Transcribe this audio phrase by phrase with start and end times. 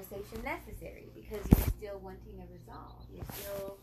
[0.00, 3.04] conversation necessary because you're still wanting a resolve.
[3.12, 3.78] You're still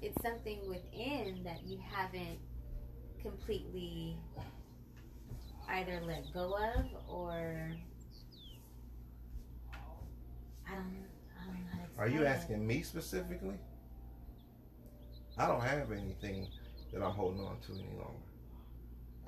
[0.00, 2.38] it's something within that you haven't
[3.20, 4.16] completely
[5.68, 7.72] either let go of or
[10.66, 11.04] I don't,
[11.40, 13.58] I don't know Are you asking me specifically?
[15.36, 16.48] I don't have anything
[16.92, 18.28] that I'm holding on to any longer.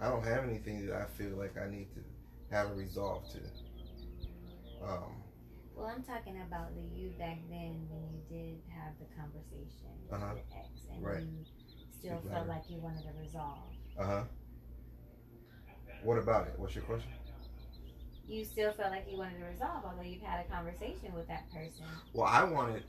[0.01, 3.39] I don't have anything that I feel like I need to have a resolve to.
[4.87, 5.20] Um,
[5.81, 10.13] Well, I'm talking about the you back then when you did have the conversation with
[10.13, 10.35] Uh-huh.
[10.35, 11.23] the ex and Right.
[11.23, 11.46] you
[11.91, 12.49] still Speak felt louder.
[12.49, 13.73] like you wanted to resolve.
[13.96, 14.25] uh huh.
[16.03, 16.59] What about it?
[16.59, 17.11] What's your question?
[18.29, 21.51] You still felt like you wanted to resolve, although you've had a conversation with that
[21.51, 21.87] person.
[22.12, 22.85] Well, I wanted,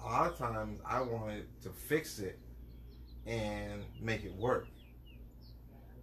[0.00, 2.38] a lot of times, I wanted to fix it
[3.26, 4.68] and make it work.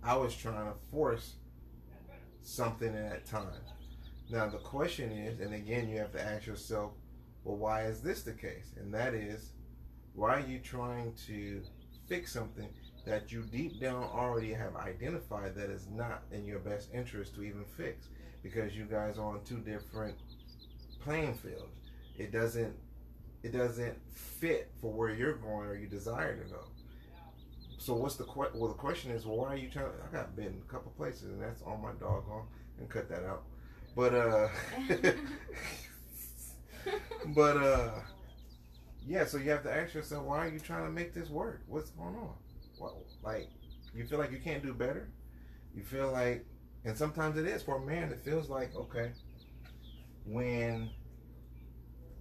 [0.04, 1.38] I was trying to force
[2.42, 3.62] something at that time.
[4.30, 6.92] Now, the question is, and again, you have to ask yourself,
[7.44, 8.74] well, why is this the case?
[8.78, 9.52] And that is,
[10.14, 11.62] why are you trying to
[12.08, 12.70] fix something
[13.06, 17.44] that you deep down already have identified that is not in your best interest to
[17.44, 18.08] even fix?
[18.44, 20.16] Because you guys are on two different
[21.02, 21.80] playing fields
[22.20, 22.76] it doesn't
[23.42, 26.60] it doesn't fit for where you're going or you desire to go.
[27.78, 29.88] So what's the que- well the question is well, why are you trying?
[30.08, 32.46] I got bit in a couple places and that's on my doggone
[32.78, 33.44] and cut that out.
[34.00, 34.48] But uh,
[37.36, 37.90] but uh,
[39.06, 39.26] yeah.
[39.26, 41.64] So you have to ask yourself why are you trying to make this work?
[41.68, 42.34] What's going on?
[42.78, 43.50] What like
[43.94, 45.10] you feel like you can't do better?
[45.76, 46.46] You feel like,
[46.86, 48.10] and sometimes it is for a man.
[48.10, 49.12] It feels like okay
[50.26, 50.90] when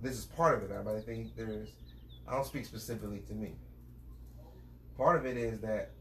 [0.03, 1.69] this is part of it, but I think there's,
[2.27, 3.53] I don't speak specifically to me.
[4.97, 5.93] Part of it is that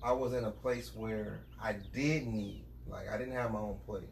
[0.00, 3.78] I was in a place where I did need, like, I didn't have my own
[3.84, 4.04] place,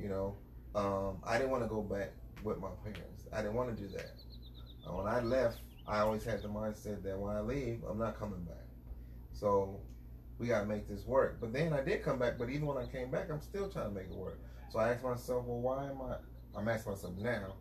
[0.00, 0.36] you know.
[0.74, 3.26] Um, I didn't want to go back with my parents.
[3.32, 4.12] I didn't want to do that.
[4.86, 8.18] Uh, when I left, I always had the mindset that when I leave, I'm not
[8.18, 8.66] coming back.
[9.32, 9.80] So
[10.38, 11.38] we got to make this work.
[11.40, 13.88] But then I did come back, but even when I came back, I'm still trying
[13.88, 14.38] to make it work.
[14.70, 16.16] So I asked myself, well, why am I?
[16.58, 17.54] I'm asking myself now,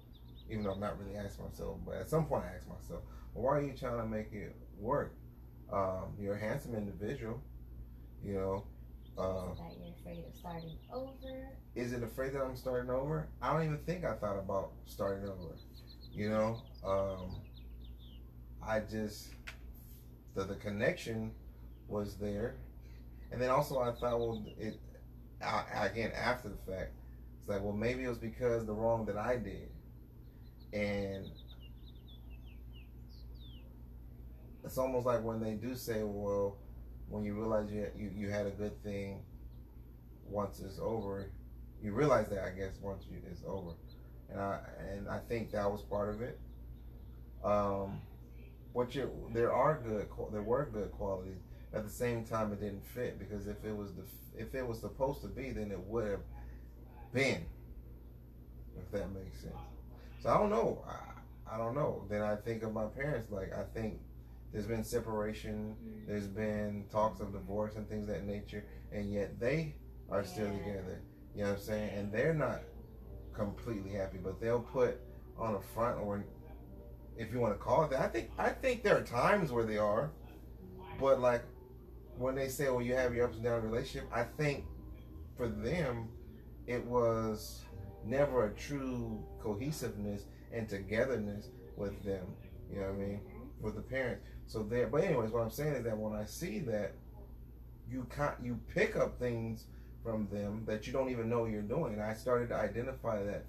[0.49, 3.01] even though I'm not really asking myself, but at some point I asked myself,
[3.33, 5.15] well, why are you trying to make it work?
[5.71, 7.41] Um, you're a handsome individual,
[8.23, 8.65] you know.
[9.17, 11.49] Uh, so that you're afraid of starting over.
[11.73, 13.27] is it afraid that I'm starting over?
[13.41, 15.55] I don't even think I thought about starting over.
[16.13, 17.41] You know, um,
[18.61, 19.29] I just
[20.35, 21.31] the the connection
[21.87, 22.57] was there,
[23.31, 24.79] and then also I thought, well, it
[25.43, 26.91] I, again after the fact,
[27.39, 29.69] it's like, well, maybe it was because the wrong that I did,
[30.73, 31.25] and
[34.63, 36.57] it's almost like when they do say, well,
[37.09, 39.21] when you realize you you, you had a good thing,
[40.29, 41.31] once it's over,
[41.81, 43.71] you realize that I guess once you, it's over,
[44.29, 44.59] and I
[44.91, 46.39] and I think that was part of it.
[47.43, 48.01] Um,
[48.73, 51.37] what you there are good there were good qualities.
[51.73, 54.03] At the same time, it didn't fit because if it was the
[54.37, 56.21] if it was supposed to be, then it would have
[57.13, 57.45] been.
[58.77, 59.55] If that makes sense.
[60.21, 60.83] So I don't know.
[60.87, 62.05] I, I don't know.
[62.09, 63.31] Then I think of my parents.
[63.31, 63.99] Like I think
[64.51, 65.75] there's been separation.
[66.07, 69.75] There's been talks of divorce and things of that nature, and yet they
[70.09, 71.01] are still together.
[71.35, 71.89] You know what I'm saying?
[71.95, 72.61] And they're not
[73.33, 74.99] completely happy, but they'll put
[75.37, 76.25] on a front or
[77.17, 78.01] if you want to call it that.
[78.01, 80.11] I think I think there are times where they are,
[80.99, 81.43] but like
[82.17, 84.65] when they say, "Well, you have your ups and downs relationship," I think
[85.35, 86.09] for them
[86.65, 87.65] it was
[88.03, 92.25] never a true cohesiveness and togetherness with them.
[92.71, 93.19] You know what I mean?
[93.19, 93.63] Mm-hmm.
[93.63, 94.25] With the parents.
[94.47, 94.87] So there.
[94.87, 96.93] But anyways, what I'm saying is that when I see that,
[97.89, 99.65] you can't you pick up things
[100.03, 101.93] from them that you don't even know you're doing.
[101.93, 103.45] And I started to identify that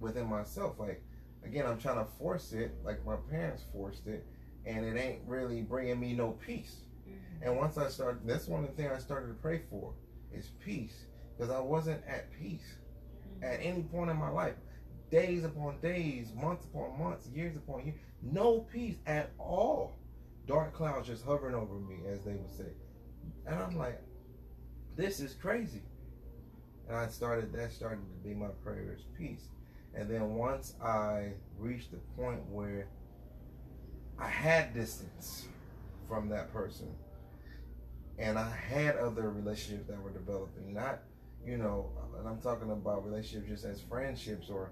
[0.00, 0.78] within myself.
[0.78, 1.02] Like
[1.44, 4.26] again, I'm trying to force it, like my parents forced it,
[4.64, 6.80] and it ain't really bringing me no peace.
[7.08, 7.44] Mm-hmm.
[7.44, 9.92] And once I started, that's one of the things I started to pray for
[10.32, 11.06] is peace,
[11.36, 12.74] because I wasn't at peace
[13.36, 13.44] mm-hmm.
[13.44, 14.54] at any point in my life.
[15.08, 19.96] Days upon days, months upon months, years upon years, no peace at all.
[20.46, 22.72] Dark clouds just hovering over me, as they would say.
[23.46, 24.00] And I'm like,
[24.96, 25.82] this is crazy.
[26.88, 29.48] And I started, that started to be my prayer is peace.
[29.94, 32.88] And then once I reached the point where
[34.18, 35.48] I had distance
[36.08, 36.88] from that person,
[38.18, 41.00] and I had other relationships that were developing, not,
[41.44, 44.70] you know, and I'm talking about relationships just as friendships or,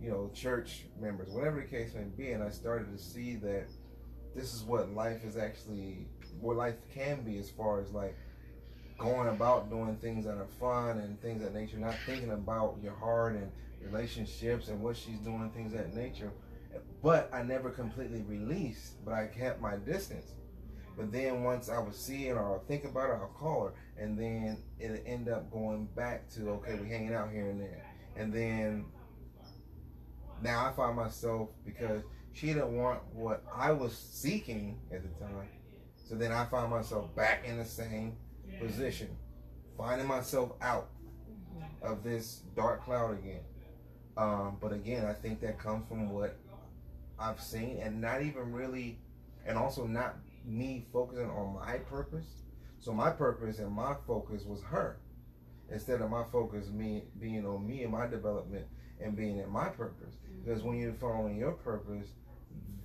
[0.00, 2.32] you know, church members, whatever the case may be.
[2.32, 3.68] And I started to see that
[4.38, 6.06] this is what life is actually,
[6.40, 8.16] what life can be as far as like
[8.96, 12.94] going about doing things that are fun and things that nature, not thinking about your
[12.94, 13.50] heart and
[13.82, 16.30] relationships and what she's doing, things that nature.
[17.02, 20.32] But I never completely released, but I kept my distance.
[20.96, 24.02] But then once I would see it or think about it, I'll call her.
[24.02, 27.84] And then it'll end up going back to, okay, we're hanging out here and there.
[28.16, 28.84] And then
[30.42, 32.02] now I find myself, because
[32.38, 35.48] she didn't want what I was seeking at the time.
[36.08, 38.16] So then I find myself back in the same
[38.60, 39.08] position,
[39.76, 40.88] finding myself out
[41.82, 43.40] of this dark cloud again.
[44.16, 46.36] Um, but again, I think that comes from what
[47.18, 48.98] I've seen and not even really,
[49.44, 52.42] and also not me focusing on my purpose.
[52.78, 54.98] So my purpose and my focus was her
[55.70, 58.66] instead of my focus me being on me and my development
[59.00, 60.14] and being in my purpose.
[60.44, 62.08] Because when you're following your purpose,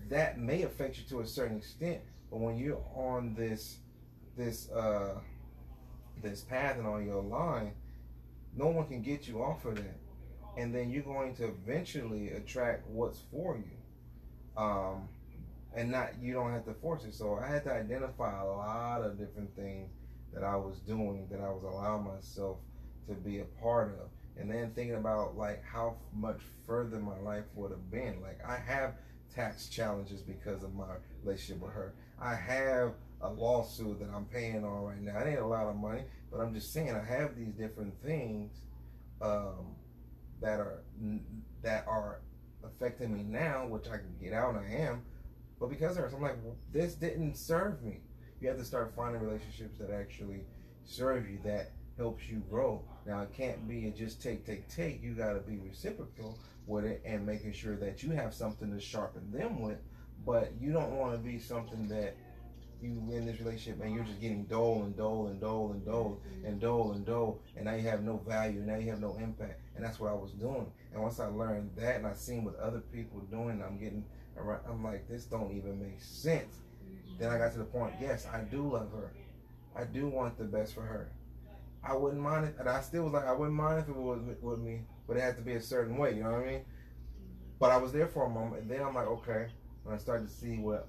[0.10, 2.02] that may affect you to a certain extent.
[2.30, 3.78] But when you're on this
[4.36, 5.16] this uh
[6.22, 7.74] this path and on your line,
[8.56, 9.98] no one can get you off of that.
[10.58, 14.62] And then you're going to eventually attract what's for you.
[14.62, 15.08] Um
[15.76, 17.14] and not you don't have to force it.
[17.14, 19.90] So I had to identify a lot of different things
[20.34, 22.58] that I was doing that I was allowing myself
[23.08, 24.10] to be a part of.
[24.40, 28.22] And then thinking about like how much further my life would have been.
[28.22, 28.94] Like I have
[29.34, 30.86] tax challenges because of my
[31.24, 31.94] relationship with her.
[32.20, 35.20] I have a lawsuit that I'm paying on right now.
[35.20, 38.52] It ain't a lot of money, but I'm just saying I have these different things
[39.22, 39.76] um,
[40.42, 40.84] that are
[41.62, 42.20] that are
[42.64, 45.02] affecting me now, which I can get out I am.
[45.60, 46.38] But because of her, I'm like,
[46.72, 48.02] this didn't serve me.
[48.42, 50.42] You have to start finding relationships that actually
[50.84, 52.82] serve you, that helps you grow.
[53.06, 55.02] Now it can't be a just take, take, take.
[55.02, 58.80] You got to be reciprocal with it and making sure that you have something to
[58.80, 59.78] sharpen them with.
[60.26, 62.16] But you don't want to be something that
[62.84, 66.20] you in this relationship and you're just getting dull and dull and dull and dull
[66.28, 66.46] mm-hmm.
[66.46, 69.60] and dull and dull and now you have no value now you have no impact.
[69.76, 70.68] And that's what I was doing.
[70.94, 74.04] And once I learned that and I seen what other people doing I'm getting
[74.38, 76.56] around I'm like this don't even make sense.
[76.86, 77.24] Mm-hmm.
[77.24, 79.14] Then I got to the point yes I do love her.
[79.76, 81.12] I do want the best for her.
[81.84, 84.20] I wouldn't mind it and I still was like I wouldn't mind if it was
[84.42, 86.62] with me but it had to be a certain way you know what I mean
[87.60, 89.48] but I was there for a moment and then I'm like okay
[89.86, 90.88] And I started to see what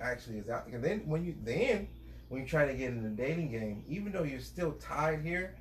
[0.00, 0.66] actually is out.
[0.68, 1.88] And then when you then
[2.28, 5.56] when you try to get in the dating game, even though you're still tied here,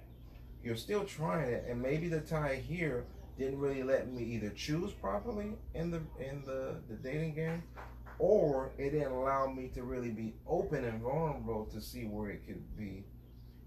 [0.64, 3.06] you're still trying it, and maybe the tie here
[3.38, 7.64] didn't really let me either choose properly in the in the, the dating game,
[8.20, 12.46] or it didn't allow me to really be open and vulnerable to see where it
[12.46, 13.04] could be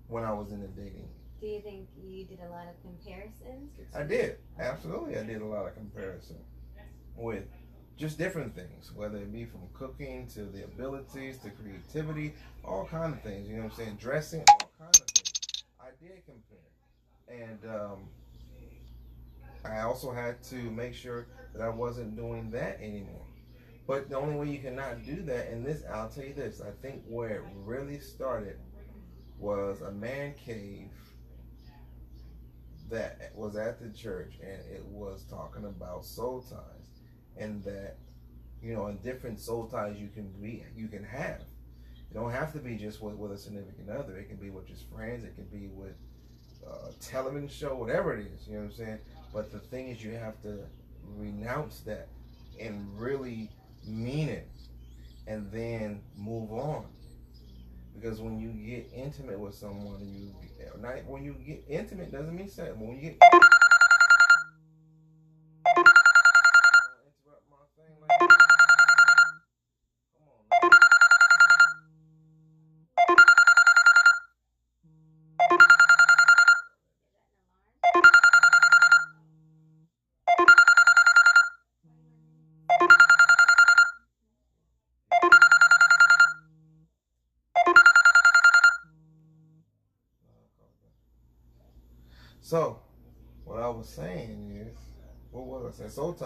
[0.09, 1.09] when I was in the dating.
[1.43, 3.73] Do you think you did a lot of comparisons?
[3.93, 4.37] I did.
[4.61, 6.37] Absolutely, I did a lot of comparison
[7.17, 7.43] with
[7.97, 12.35] just different things, whether it be from cooking to the abilities to creativity,
[12.65, 13.49] all kind of things.
[13.49, 13.97] You know what I'm saying?
[14.01, 15.65] Dressing, all kind of things.
[15.81, 18.09] I did compare, and um,
[19.65, 23.27] I also had to make sure that I wasn't doing that anymore.
[23.89, 26.71] But the only way you cannot do that, and this, I'll tell you this, I
[26.83, 28.61] think where it really started
[29.41, 30.91] was a man cave
[32.93, 36.91] that was at the church, and it was talking about soul ties
[37.37, 37.97] and that
[38.63, 41.41] you know, and different soul ties you can be, you can have.
[41.41, 44.17] It don't have to be just with, with a significant other.
[44.17, 45.25] It can be with just friends.
[45.25, 45.97] It can be with
[46.65, 48.47] uh, a television show, whatever it is.
[48.47, 48.99] You know what I'm saying?
[49.35, 50.61] But the thing is, you have to
[51.17, 52.09] renounce that
[52.61, 53.51] and really
[53.85, 54.49] mean it,
[55.27, 56.85] and then move on.
[57.95, 60.35] Because when you get intimate with someone, you
[60.81, 62.73] not when you get intimate doesn't mean sex.
[62.77, 63.19] When you get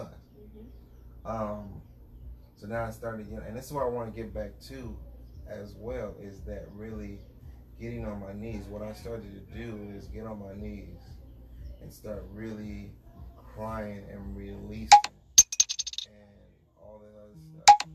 [0.05, 1.27] Mm-hmm.
[1.29, 1.81] Um,
[2.55, 4.95] so now I started, know, and this is what I want to get back to
[5.47, 7.19] as well is that really
[7.79, 8.63] getting on my knees.
[8.69, 10.99] What I started to do is get on my knees
[11.81, 12.91] and start really
[13.55, 14.89] crying and releasing
[16.07, 16.29] and
[16.81, 17.89] all that other stuff.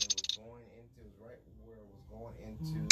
[0.00, 2.88] it was going into, right where it was going into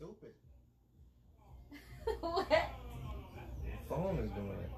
[0.00, 0.32] stupid.
[2.20, 2.70] what?
[3.90, 4.70] phone is doing it.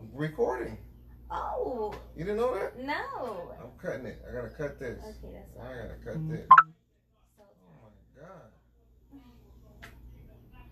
[0.00, 0.76] I'm recording.
[1.30, 1.94] Oh.
[2.24, 2.78] You didn't know that?
[2.78, 3.52] No.
[3.60, 4.18] I'm cutting it.
[4.26, 4.98] I gotta cut this.
[4.98, 5.66] Okay, that's fine.
[5.66, 6.46] I gotta cut this.
[7.38, 7.44] Oh
[7.82, 8.48] my god.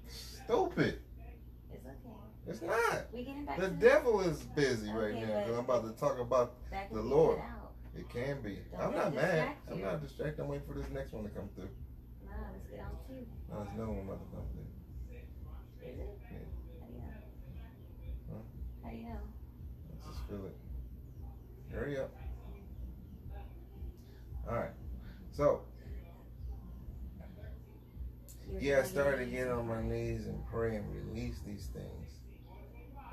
[0.09, 0.97] stupid.
[1.71, 2.17] It's okay.
[2.47, 3.05] It's not.
[3.13, 5.43] We getting back The to devil is busy right now.
[5.45, 6.55] 'cause I'm about to talk about
[6.91, 7.37] the Lord.
[7.37, 7.73] cut out.
[7.99, 8.57] it can be.
[8.71, 9.31] Don't I'm not mad.
[9.31, 10.41] distract I'm not distracted.
[10.41, 11.69] I'm waiting for this next one to come through.
[12.25, 13.27] Nah, let's get on to.
[13.51, 14.65] No, there's another one about to come through.
[15.83, 16.09] Is it?
[16.31, 16.39] Yeah.
[16.81, 17.13] How do you know?
[18.31, 18.39] Huh?
[18.83, 19.21] How do you know?
[19.91, 20.57] Let's just feel it.
[21.83, 22.13] Hurry up.
[24.49, 24.71] All right.
[25.33, 25.63] So
[28.61, 32.21] yeah, I started to get on my knees and pray and release these things.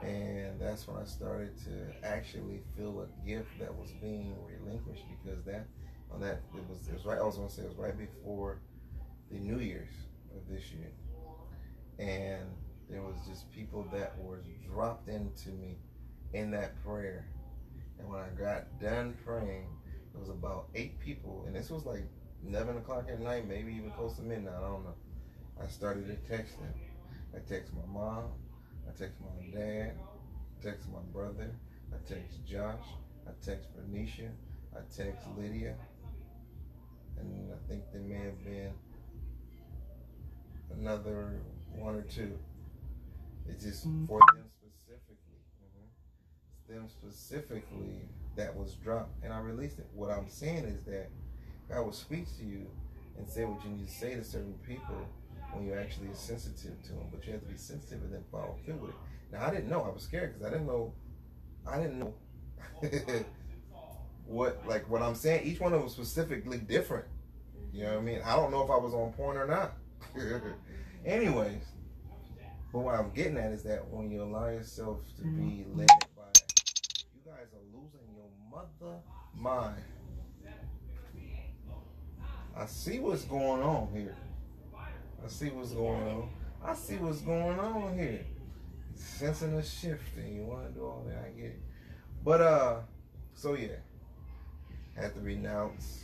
[0.04, 5.44] And that's when I started to actually feel a gift that was being relinquished because
[5.46, 5.66] that
[6.12, 8.60] on that it was it was right I was gonna say it was right before
[9.32, 9.96] the New Year's
[10.36, 10.92] of this year.
[11.98, 12.46] And
[12.88, 15.80] there was just people that were dropped into me
[16.34, 17.26] in that prayer.
[18.00, 19.68] And when I got done praying,
[20.14, 22.04] it was about eight people and this was like
[22.48, 24.96] eleven o'clock at night, maybe even close to midnight, I don't know.
[25.62, 26.74] I started to text them.
[27.36, 28.26] I text my mom,
[28.88, 31.52] I text my dad, I text my brother,
[31.94, 32.86] I text Josh,
[33.28, 34.30] I text Bernicia,
[34.76, 35.76] I text Lydia,
[37.20, 38.72] and I think there may have been
[40.72, 41.40] another
[41.76, 42.38] one or two.
[43.48, 44.44] It's just for them.
[46.70, 48.02] Them specifically
[48.36, 49.88] that was dropped, and I released it.
[49.94, 51.10] What I'm saying is that
[51.68, 52.68] God will speak to you
[53.18, 54.96] and say what you need to say to certain people
[55.54, 57.08] when you're actually are sensitive to them.
[57.12, 58.96] But you have to be sensitive and then follow through with it.
[59.32, 59.82] Now I didn't know.
[59.82, 60.94] I was scared because I didn't know.
[61.68, 62.14] I didn't know
[64.26, 65.46] what like what I'm saying.
[65.46, 67.06] Each one of them was specifically different.
[67.72, 68.22] You know what I mean?
[68.26, 69.74] I don't know if I was on point or not.
[71.06, 71.64] Anyways,
[72.74, 75.80] but what I'm getting at is that when you allow yourself to be mm-hmm.
[75.80, 76.32] led by,
[77.16, 78.49] you guys are losing your mother
[79.36, 79.84] mind.
[82.56, 84.16] I see what's going on here.
[84.76, 86.30] I see what's going on.
[86.64, 88.26] I see what's going on here.
[88.96, 91.26] Sensing a shift and you want to do all that.
[91.26, 91.62] I get it.
[92.24, 92.76] But, uh,
[93.34, 93.78] so yeah.
[94.96, 96.04] Had to renounce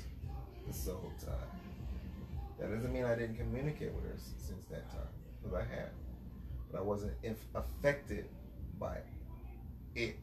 [0.66, 1.32] the soul tie.
[2.60, 5.10] That doesn't mean I didn't communicate with her since that time.
[5.42, 5.90] Because I have.
[6.72, 7.14] But I wasn't
[7.54, 8.30] affected
[8.80, 9.00] by
[9.94, 10.16] it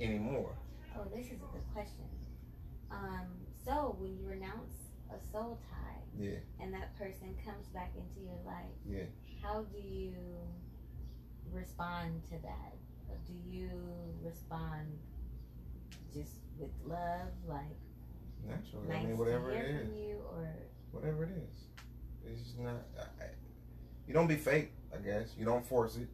[0.00, 0.54] anymore.
[0.96, 2.04] Oh, this is a good question.
[2.90, 3.26] Um,
[3.64, 4.74] so when you renounce
[5.10, 9.04] a soul tie Yeah, and that person comes back into your life, yeah.
[9.42, 10.14] how do you
[11.52, 12.74] respond to that?
[13.08, 13.70] Or do you
[14.22, 14.86] respond
[16.12, 17.76] just with love, like
[18.46, 18.88] Naturally.
[18.88, 19.88] nice I mean, whatever it is.
[19.96, 20.48] you, or
[20.92, 21.64] whatever it is.
[22.26, 22.74] It's just not.
[22.98, 23.26] I, I,
[24.06, 25.34] you don't be fake, I guess.
[25.38, 26.08] You don't force it.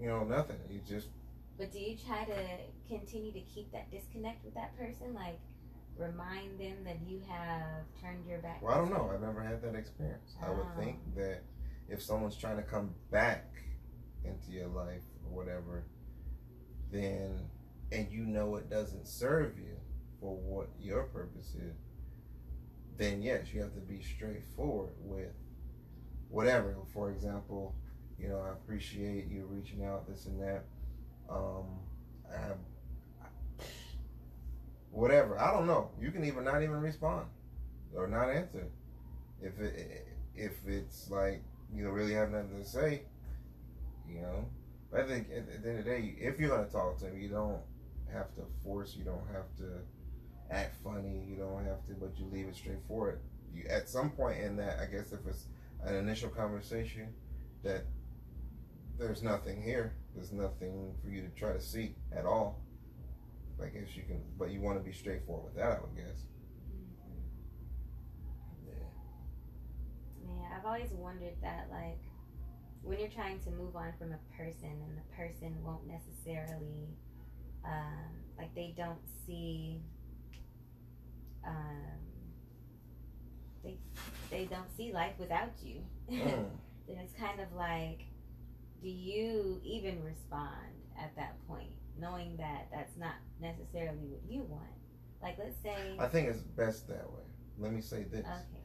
[0.00, 0.56] You know, nothing.
[0.70, 1.08] You just
[1.58, 2.36] but do you try to
[2.88, 5.38] continue to keep that disconnect with that person, like
[5.96, 8.62] remind them that you have turned your back?
[8.62, 9.10] well, I don't know.
[9.12, 10.36] I've never had that experience.
[10.40, 10.76] I would Ah.
[10.76, 11.42] think that
[11.88, 13.46] if someone's trying to come back
[14.24, 15.84] into your life or whatever,
[16.90, 17.48] then
[17.90, 19.76] and you know it doesn't serve you
[20.20, 21.76] for what your purpose is,
[22.96, 25.32] then yes, you have to be straightforward with
[26.28, 26.76] whatever.
[26.92, 27.74] For example,
[28.18, 30.64] you know, I appreciate you reaching out, this and that.
[31.30, 31.66] Um,
[32.32, 32.56] I have
[34.90, 35.38] whatever.
[35.38, 35.90] I don't know.
[36.00, 37.26] You can even not even respond
[37.94, 38.66] or not answer
[39.40, 41.42] if it if it's like
[41.74, 43.02] you really have nothing to say.
[44.08, 44.48] You know,
[44.90, 47.20] but I think at, the end of the day, if you're gonna talk to them,
[47.20, 47.60] you don't
[48.12, 48.96] have to force.
[48.96, 49.80] You don't have to
[50.50, 51.24] act funny.
[51.28, 53.20] You don't have to, but you leave it straightforward.
[53.54, 55.44] You at some point in that, I guess if it's
[55.84, 57.08] an initial conversation,
[57.62, 57.84] that
[58.98, 59.94] there's nothing here.
[60.18, 62.60] There's nothing for you to try to see at all.
[63.62, 66.24] I guess you can, but you want to be straightforward with that, I would guess.
[68.66, 68.72] Yeah.
[70.26, 72.00] Yeah, I've always wondered that, like,
[72.82, 76.88] when you're trying to move on from a person and the person won't necessarily,
[77.64, 79.80] um, like, they don't see,
[81.46, 81.94] um,
[83.62, 83.78] they
[84.30, 85.80] they don't see life without you.
[86.10, 86.48] Mm.
[86.88, 88.07] then it's kind of like,
[88.82, 94.64] do you even respond at that point, knowing that that's not necessarily what you want?
[95.22, 97.22] Like, let's say, I think it's best that way.
[97.58, 98.24] Let me say this.
[98.24, 98.62] okay,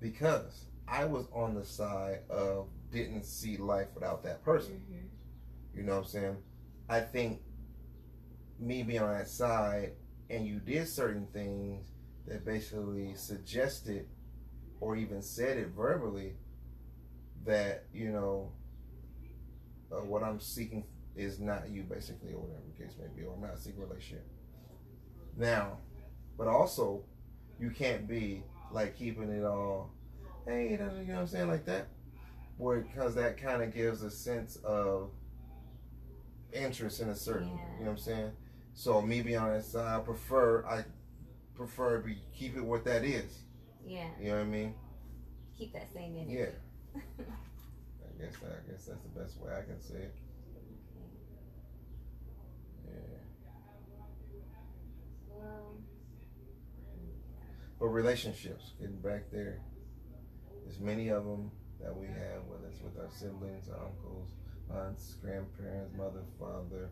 [0.00, 4.80] Because I was on the side of didn't see life without that person.
[4.88, 6.36] hmm You know what I'm saying?
[6.88, 7.40] I think
[8.58, 9.92] me being on that side
[10.30, 11.86] and you did certain things
[12.26, 14.06] that basically suggested
[14.80, 16.36] or even said it verbally
[17.44, 18.52] that, you know,
[19.96, 20.84] uh, what I'm seeking
[21.16, 23.86] is not you, basically, or whatever the case may be, or I'm not seeking a
[23.86, 24.26] relationship.
[25.36, 25.78] Now,
[26.36, 27.04] but also,
[27.60, 29.90] you can't be like keeping it all,
[30.46, 31.86] hey, you know what I'm saying, like that.
[32.56, 35.10] where because that kind of gives a sense of
[36.52, 37.54] interest in a certain, Yeah.
[37.78, 38.32] you know what I'm saying?
[38.74, 40.84] So me being on that side, I prefer I
[41.54, 43.42] prefer be keep it what that is.
[43.86, 44.08] Yeah.
[44.20, 44.74] You know what I mean?
[45.58, 46.32] Keep that same energy.
[46.96, 47.00] Yeah.
[48.24, 50.14] I guess I guess that's the best way I can say it.
[52.86, 53.18] Yeah.
[57.78, 59.60] But relationships, getting back there,
[60.64, 61.50] there's many of them
[61.82, 64.30] that we have, whether it's with our siblings, our uncles,
[64.72, 66.90] aunts, grandparents, mother, father,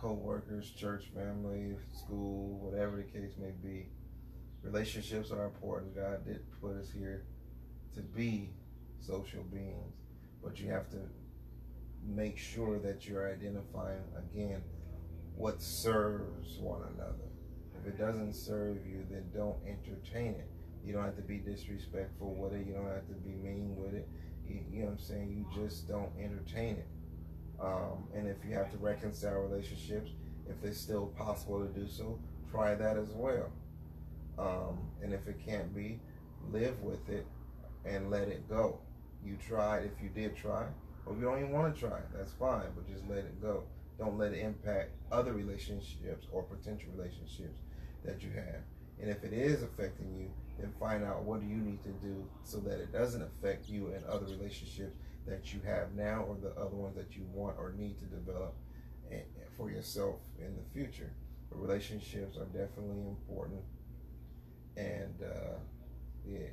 [0.00, 3.86] co-workers, church family, school, whatever the case may be.
[4.64, 5.94] Relationships are important.
[5.94, 7.24] God did put us here
[7.94, 8.50] to be
[9.00, 10.01] social beings,
[10.42, 10.98] but you have to
[12.04, 14.62] make sure that you're identifying again
[15.36, 17.30] what serves one another.
[17.80, 20.48] If it doesn't serve you, then don't entertain it.
[20.84, 22.66] You don't have to be disrespectful with it.
[22.66, 24.08] You don't have to be mean with it.
[24.46, 25.46] You, you know what I'm saying?
[25.54, 26.86] You just don't entertain it.
[27.60, 30.10] Um, and if you have to reconcile relationships,
[30.48, 32.18] if it's still possible to do so,
[32.50, 33.50] try that as well.
[34.38, 36.00] Um, and if it can't be,
[36.50, 37.26] live with it
[37.84, 38.80] and let it go.
[39.24, 40.66] You tried if you did try,
[41.06, 43.64] or if you don't even want to try, that's fine, but just let it go.
[43.98, 47.60] Don't let it impact other relationships or potential relationships
[48.04, 48.62] that you have.
[49.00, 52.24] And if it is affecting you, then find out what do you need to do
[52.44, 54.94] so that it doesn't affect you and other relationships
[55.26, 58.54] that you have now or the other ones that you want or need to develop
[59.56, 61.12] for yourself in the future.
[61.50, 63.60] But relationships are definitely important,
[64.76, 65.58] and uh,
[66.26, 66.48] yeah,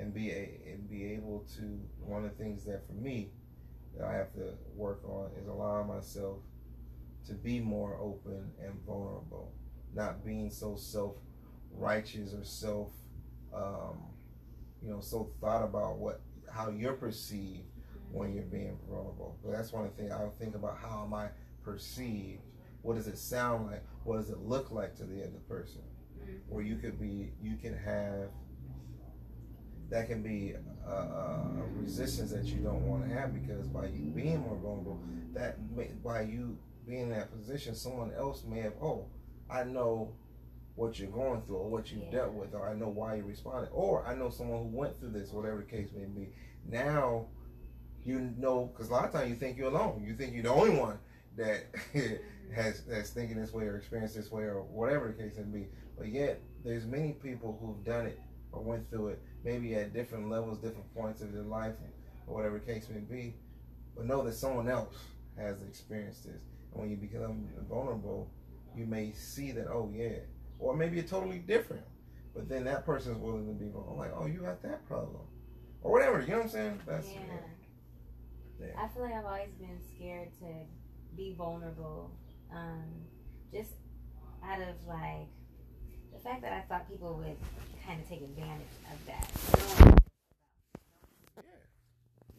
[0.00, 1.78] and be a, and be able to.
[2.04, 3.30] One of the things that for me
[3.96, 6.38] that I have to work on is allowing myself
[7.26, 9.52] to be more open and vulnerable,
[9.94, 11.16] not being so self
[11.72, 12.90] righteous or self,
[13.54, 13.98] um,
[14.82, 17.64] you know, so thought about what how you're perceived
[18.12, 19.38] when you're being vulnerable.
[19.44, 21.28] But that's one of the things I think about how am I
[21.62, 22.42] perceived?
[22.82, 23.84] What does it sound like?
[24.04, 25.82] What does it look like to the other person?
[26.18, 26.40] Mhm.
[26.48, 28.30] Where you could be, you can have
[29.90, 30.54] that can be
[30.86, 35.00] a, a resistance that you don't want to have because by you being more vulnerable,
[35.34, 39.06] that may, by you being in that position, someone else may have, oh,
[39.50, 40.12] I know
[40.76, 42.10] what you're going through or what you've Yeah.
[42.10, 45.10] dealt with, or I know why you responded, or I know someone who went through
[45.10, 46.32] this, whatever the case may be.
[46.68, 47.26] Now,
[48.04, 50.02] you know, because a lot of times you think you're alone.
[50.06, 50.98] You think you're the only one
[51.36, 51.64] that
[52.54, 55.66] has that's thinking this way or experienced this way or whatever the case may be.
[55.98, 58.18] But yet, there's many people who've done it
[58.52, 61.74] or went through it, maybe at different levels, different points of their life,
[62.26, 63.34] or whatever the case may be.
[63.96, 64.94] But know that someone else
[65.36, 66.42] has experienced this.
[66.72, 68.30] And when you become vulnerable,
[68.76, 70.18] you may see that, oh yeah,
[70.58, 71.84] or maybe it's totally different.
[72.34, 73.98] But then that person's willing to be vulnerable.
[73.98, 75.22] Like, oh, you got that problem,
[75.82, 76.20] or whatever.
[76.20, 76.80] You know what I'm saying?
[76.86, 77.18] That's yeah.
[78.60, 78.66] Yeah.
[78.78, 80.46] I feel like I've always been scared to
[81.16, 82.10] be vulnerable.
[82.54, 82.84] Um,
[83.52, 83.72] just
[84.44, 85.28] out of like
[86.12, 87.36] the fact that I thought people would
[87.86, 89.30] kind of take advantage of that.
[89.78, 91.42] Yeah.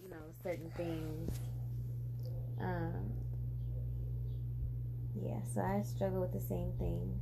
[0.03, 1.39] You know, certain things.
[2.59, 3.11] Um,
[5.21, 7.19] yeah, so I struggle with the same thing.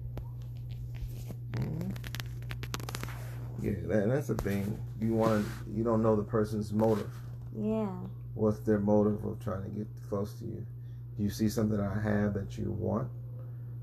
[3.62, 4.78] Yeah, that, that's the thing.
[5.02, 7.12] You want to, you don't know the person's motive.
[7.58, 7.90] Yeah.
[8.34, 10.66] What's their motive of trying to get close to you?
[11.18, 13.10] Do you see something I have that you want?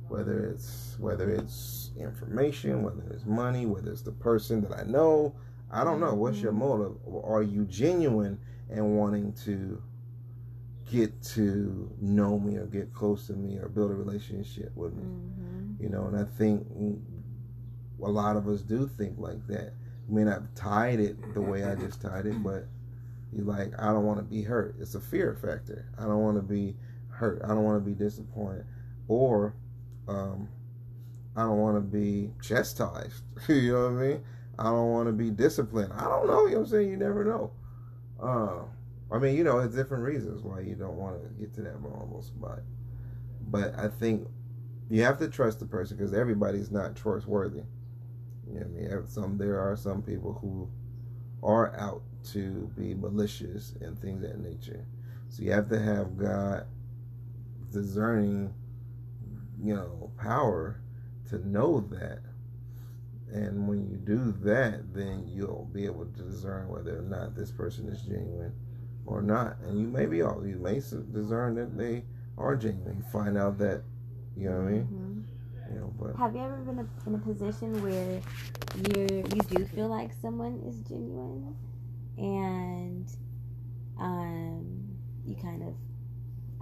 [0.08, 5.34] Whether it's whether it's information, whether it's money, whether it's the person that I know,
[5.70, 6.14] I don't know.
[6.14, 6.58] What's your Mhm.
[6.58, 6.96] motive?
[7.04, 8.38] Or are you genuine
[8.70, 9.82] and wanting to
[10.90, 15.02] get to know me or get close to me or build a relationship with me?
[15.02, 15.82] Mm-hmm.
[15.82, 16.66] you know and i think
[18.02, 19.72] a lot of us do think like that
[20.08, 22.66] may not have tied it the way i just tied it but
[23.32, 26.36] you like i don't want to be hurt it's a fear factor i don't want
[26.36, 26.74] to be
[27.08, 28.64] hurt i don't want to be disappointed
[29.08, 29.54] or
[30.08, 30.48] um,
[31.36, 34.24] i don't want to be chastised you know what i mean
[34.58, 36.96] i don't want to be disciplined i don't know you know what i'm saying you
[36.96, 37.50] never know
[38.22, 41.62] uh, i mean you know it's different reasons why you don't want to get to
[41.62, 42.60] that vulnerable spot
[43.48, 44.26] but i think
[44.88, 47.62] you have to trust the person because everybody's not trustworthy.
[48.48, 49.06] You know what I mean?
[49.08, 50.68] Some there are some people who
[51.42, 54.84] are out to be malicious and things of that nature.
[55.28, 56.66] So you have to have God
[57.72, 58.54] discerning,
[59.60, 60.80] you know, power
[61.30, 62.20] to know that.
[63.32, 67.50] And when you do that, then you'll be able to discern whether or not this
[67.50, 68.52] person is genuine
[69.04, 69.58] or not.
[69.60, 72.04] And you may be all you may discern that they
[72.38, 72.98] are genuine.
[72.98, 73.82] You find out that
[74.36, 74.82] you know what I mean?
[74.82, 75.74] Mm-hmm.
[75.74, 78.20] You know, but Have you ever been a, in a position where
[78.76, 81.56] you you do feel like someone is genuine,
[82.18, 83.10] and
[83.98, 85.74] um, you kind of,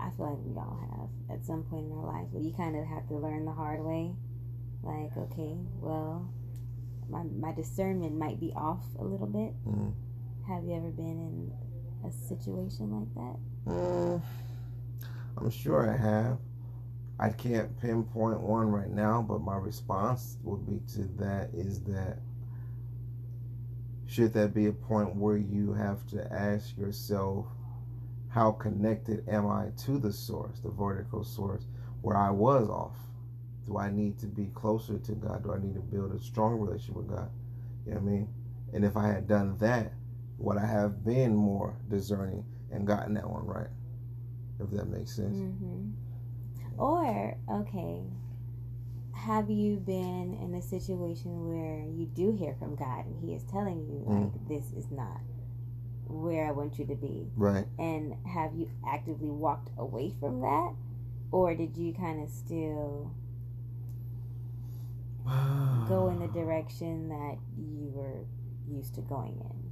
[0.04, 0.78] I feel like we all
[1.28, 3.52] have at some point in our life where you kind of have to learn the
[3.52, 4.12] hard way.
[4.82, 6.28] Like, okay, well,
[7.08, 9.54] my, my discernment might be off a little bit.
[9.66, 9.94] Mm.
[10.46, 11.52] Have you ever been in
[12.06, 13.72] a situation like that?
[13.72, 14.22] Mm,
[15.38, 16.38] I'm sure I have.
[17.18, 22.18] I can't pinpoint one right now, but my response would be to that is that
[24.06, 27.46] should that be a point where you have to ask yourself,
[28.34, 31.66] how connected am I to the source, the vertical source,
[32.02, 32.96] where I was off?
[33.64, 35.44] Do I need to be closer to God?
[35.44, 37.30] Do I need to build a strong relationship with God?
[37.86, 38.28] You know what I mean?
[38.72, 39.92] And if I had done that,
[40.38, 43.68] would I have been more discerning and gotten that one right?
[44.58, 45.36] If that makes sense.
[45.36, 45.90] Mm-hmm.
[46.76, 48.02] Or, okay,
[49.12, 53.44] have you been in a situation where you do hear from God and He is
[53.44, 54.32] telling you, Mm.
[54.32, 55.20] like, this is not
[56.06, 57.26] where I want you to be?
[57.36, 57.66] Right.
[57.78, 60.74] And have you actively walked away from that?
[61.30, 63.10] Or did you kind of still
[65.88, 68.24] go in the direction that you were
[68.68, 69.70] used to going in?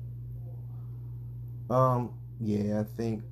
[1.74, 3.22] Um, yeah, I think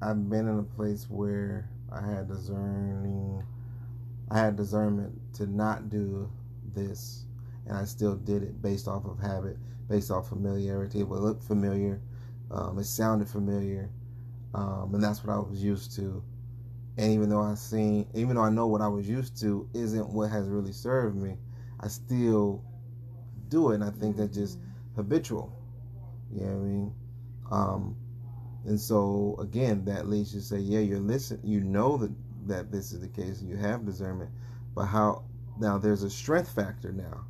[0.00, 3.42] I've been in a place where I had discerning,
[4.30, 6.30] I had discernment to not do
[6.74, 7.24] this,
[7.66, 9.56] and I still did it based off of habit,
[9.88, 11.00] based off familiarity.
[11.00, 12.00] It looked familiar,
[12.50, 13.90] um, it sounded familiar,
[14.54, 16.22] um, and that's what I was used to.
[16.96, 20.08] And even though I seen, even though I know what I was used to isn't
[20.10, 21.36] what has really served me,
[21.80, 22.62] I still
[23.48, 24.58] do it, and I think that's just
[24.94, 25.52] habitual.
[26.32, 26.94] You know what I mean?
[27.50, 27.96] Um,
[28.66, 32.12] and so again, that leads you to say, yeah, you're listen, you know that
[32.46, 34.30] that this is the case, you have discernment,
[34.74, 35.24] but how
[35.58, 37.24] now there's a strength factor now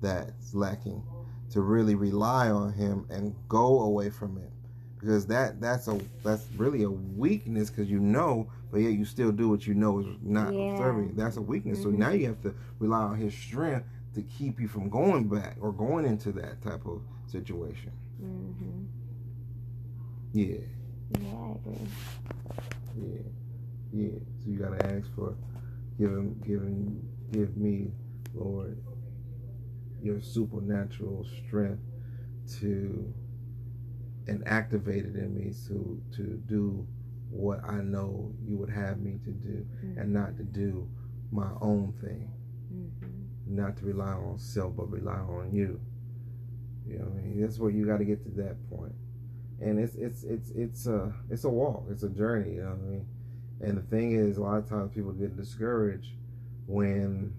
[0.00, 1.02] that's lacking
[1.50, 4.50] to really rely on him and go away from it
[4.98, 9.30] because that that's a that's really a weakness because you know but yet you still
[9.32, 10.76] do what you know is not Yeah.
[10.76, 11.98] serving that's a weakness so Mhm.
[11.98, 15.72] now you have to rely on his strength to keep you from going back or
[15.72, 18.84] going into that type of situation Mm-hmm.
[20.32, 20.56] yeah
[21.20, 21.88] Yeah, I agree.
[22.98, 23.18] Yeah,
[23.92, 24.08] yeah.
[24.42, 25.34] So you gotta ask for,
[25.98, 27.92] giving, giving, give me,
[28.34, 28.76] Lord,
[30.02, 31.82] your supernatural strength
[32.60, 33.12] to,
[34.26, 36.86] and activate it in me to to do
[37.30, 40.88] what I know you would have me to do, and not to do
[41.32, 42.30] my own thing,
[42.72, 43.56] Mm-hmm.
[43.56, 45.80] not to rely on self, but rely on you.
[46.86, 48.94] You know, what I mean, that's where you got to get to that point.
[49.60, 51.84] And it's it's it's it's a it's a walk.
[51.90, 53.06] It's a journey you know what i mean?
[53.60, 56.12] And the thing is a lot of times people get discouraged
[56.66, 57.32] when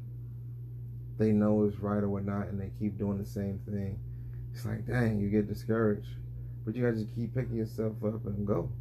[1.18, 4.00] they know it's right or whatnot and they keep doing the same thing
[4.58, 6.10] it's like dang you get discouraged.
[6.66, 8.72] But you gotta just keep picking yourself up and go.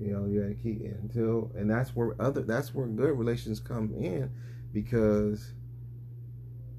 [0.00, 3.92] You know you gotta keep until and that's where other that's where good relations come
[3.94, 4.30] in
[4.72, 5.52] because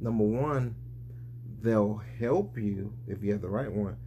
[0.02, 0.76] number one
[1.62, 3.98] they'll help you if you have the right one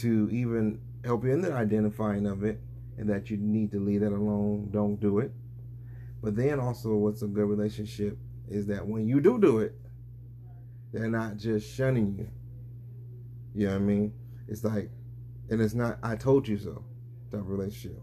[0.00, 2.60] to even help you in the identifying of it
[2.98, 5.32] and that you need to leave that alone don't do it.
[6.22, 9.74] But then also what's a good relationship is that when you do do it
[10.92, 12.28] they're not just shunning you
[13.54, 14.12] you know what i mean
[14.48, 14.90] it's like
[15.50, 16.84] and it's not i told you so
[17.32, 18.00] of relationship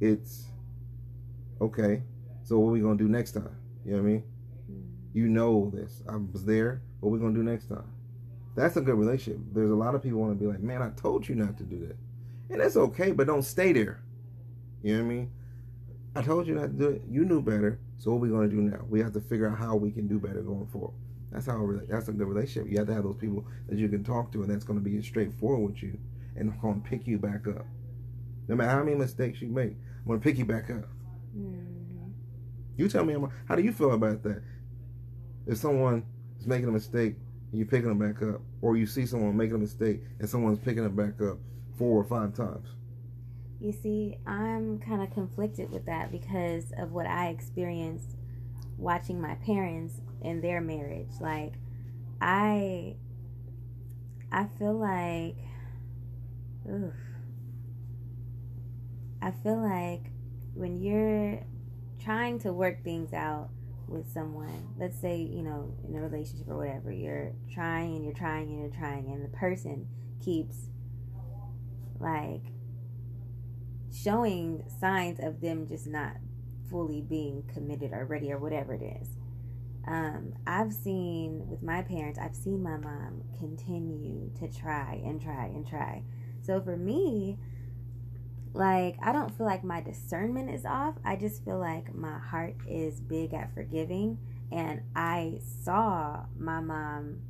[0.00, 0.44] it's
[1.62, 2.02] okay
[2.42, 3.56] so what we gonna do next time
[3.86, 4.22] you know what i mean
[5.14, 7.90] you know this i was there what we gonna do next time
[8.54, 9.40] that's a good relationship.
[9.52, 11.64] There's a lot of people want to be like, man, I told you not to
[11.64, 11.96] do that.
[12.50, 14.02] And that's okay, but don't stay there.
[14.82, 15.30] You know what I mean?
[16.14, 17.02] I told you not to do it.
[17.08, 17.78] You knew better.
[17.98, 18.84] So what we going to do now?
[18.88, 20.94] We have to figure out how we can do better going forward.
[21.30, 22.70] That's how a, that's a good relationship.
[22.70, 24.84] You have to have those people that you can talk to, and that's going to
[24.84, 25.98] be straightforward with you
[26.36, 27.64] and going to pick you back up.
[28.48, 30.88] No matter how many mistakes you make, I'm going to pick you back up.
[31.36, 32.10] Mm-hmm.
[32.76, 33.14] You tell me,
[33.46, 34.42] how do you feel about that?
[35.46, 36.04] If someone
[36.40, 37.14] is making a mistake
[37.50, 40.58] and you're picking them back up, or you see someone making a mistake and someone's
[40.58, 41.38] picking them back up
[41.76, 42.66] four or five times.
[43.60, 48.16] You see, I'm kind of conflicted with that because of what I experienced
[48.78, 51.10] watching my parents in their marriage.
[51.20, 51.52] Like,
[52.22, 52.96] I,
[54.32, 55.36] I feel like,
[56.66, 56.94] oof,
[59.20, 60.10] I feel like
[60.54, 61.44] when you're
[62.02, 63.50] trying to work things out
[63.86, 68.14] with someone, let's say, you know, in a relationship or whatever, you're trying and you're
[68.14, 69.86] trying and you're trying, and the person
[70.24, 70.56] keeps
[71.98, 72.40] like
[73.92, 76.16] showing signs of them just not
[76.70, 79.08] fully being committed or ready or whatever it is.
[79.86, 85.46] Um, I've seen with my parents, I've seen my mom continue to try and try
[85.46, 86.02] and try.
[86.42, 87.38] So for me,
[88.52, 90.94] like I don't feel like my discernment is off.
[91.04, 94.18] I just feel like my heart is big at forgiving
[94.52, 97.20] and I saw my mom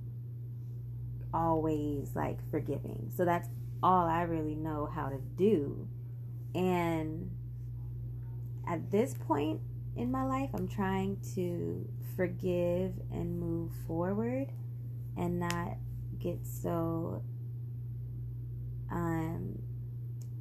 [1.33, 3.13] always like forgiving.
[3.15, 3.49] So that's
[3.83, 5.89] all I really know how to do.
[6.55, 7.31] And
[8.69, 9.61] at this point
[9.97, 14.53] in my life, I'm trying to forgive and move forward
[15.17, 15.77] and not
[16.19, 17.23] get so
[18.91, 19.59] um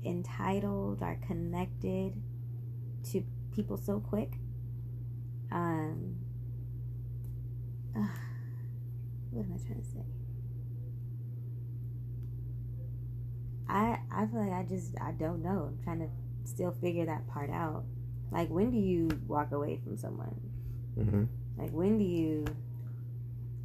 [0.03, 2.13] entitled or connected
[3.11, 4.33] to people so quick.
[5.51, 6.15] Um,
[7.95, 7.99] uh,
[9.31, 10.05] what am I trying to say?
[14.19, 15.69] I feel like I just I don't know.
[15.71, 16.09] I'm trying to
[16.43, 17.85] still figure that part out.
[18.31, 20.35] Like when do you walk away from someone?
[20.97, 21.23] Mm-hmm.
[21.57, 22.45] Like when do you?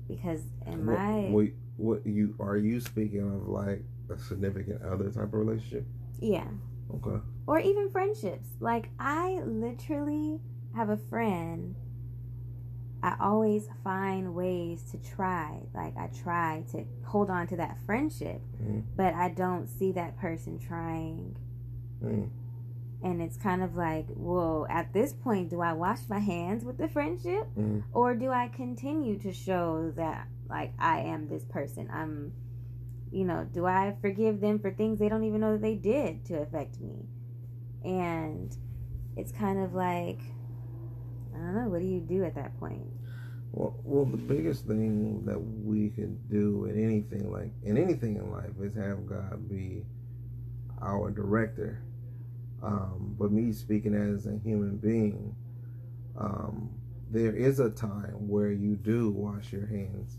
[0.06, 5.10] Because in what, my what, what you are you speaking of like a significant other
[5.10, 5.86] type of relationship?
[6.20, 6.46] yeah,
[6.94, 7.20] Okay.
[7.48, 8.46] or even friendships.
[8.60, 10.40] Like I literally
[10.76, 11.74] have a friend.
[13.04, 15.60] I always find ways to try.
[15.74, 18.80] Like I try to hold on to that friendship, Mm-hmm.
[18.96, 21.36] but I don't see that person trying.
[22.02, 22.30] Mm.
[23.02, 26.78] And it's kind of like, well, at this point, do I wash my hands with
[26.78, 27.46] the friendship?
[27.58, 27.82] Mm.
[27.92, 31.90] Or do I continue to show that, like, I am this person?
[31.92, 32.32] I'm,
[33.12, 36.24] you know, do I forgive them for things they don't even know that they did
[36.26, 37.04] to affect me?
[37.84, 38.56] And
[39.18, 40.20] it's kind of like,
[41.34, 42.82] I don't know, what do you do at that point?
[43.52, 48.32] Well, well, the biggest thing that we can do in anything like in anything in
[48.32, 49.84] life is have God be
[50.82, 51.82] our director.
[52.62, 55.36] Um, but me speaking as a human being,
[56.16, 56.70] um,
[57.10, 60.18] there is a time where you do wash your hands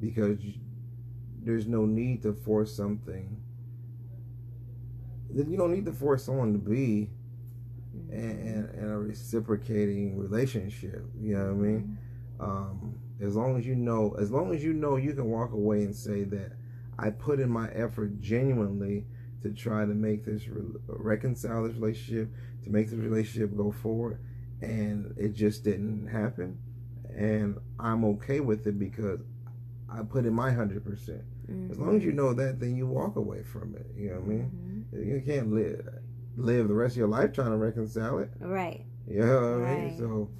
[0.00, 0.38] because
[1.42, 3.36] there's no need to force something.
[5.34, 7.10] You don't need to force someone to be
[8.10, 11.04] in, in a reciprocating relationship.
[11.20, 11.98] You know what I mean?
[12.40, 15.82] um, as long as you know as long as you know you can walk away
[15.82, 16.52] and say that
[16.96, 19.04] i put in my effort genuinely
[19.42, 22.28] to try to make this re- reconcile this relationship
[22.62, 24.20] to make this relationship go forward
[24.62, 26.56] and it just didn't happen
[27.16, 29.18] and i'm okay with it because
[29.92, 31.72] i put in my 100% Mm-hmm.
[31.72, 34.24] as long as you know that then you walk away from it you know what
[34.24, 35.88] i mean you can't live
[36.38, 38.84] live the rest of your life trying to reconcile it Right.
[39.06, 39.88] you know what I mean?
[39.90, 39.98] Right.
[39.98, 40.30] So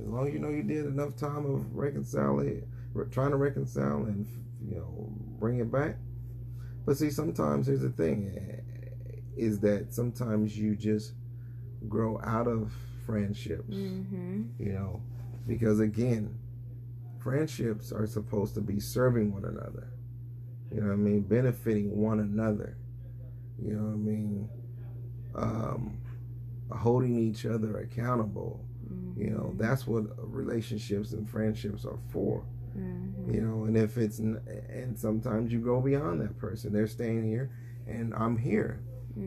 [0.00, 4.04] as long as you know you did enough time of reconciling, re- trying to reconcile
[4.04, 4.26] and
[4.68, 5.96] you know bring it back.
[6.84, 8.60] But see, sometimes here's the thing: eh,
[9.36, 11.14] is that sometimes you just
[11.88, 12.72] grow out of
[13.06, 13.74] friendships.
[13.74, 14.42] Mm-hmm.
[14.58, 15.02] You know,
[15.46, 16.38] because again,
[17.18, 19.88] friendships are supposed to be serving one another.
[20.70, 21.20] You know what I mean?
[21.22, 22.76] Benefiting one another.
[23.62, 24.48] You know what I mean?
[25.36, 25.98] Um,
[26.72, 28.60] holding each other accountable.
[29.16, 32.44] You know, that's what relationships and friendships are for.
[32.76, 33.34] Mm-hmm.
[33.34, 36.72] You know, and if it's and sometimes you go beyond that person.
[36.72, 37.50] They're staying here,
[37.86, 38.80] and I'm here.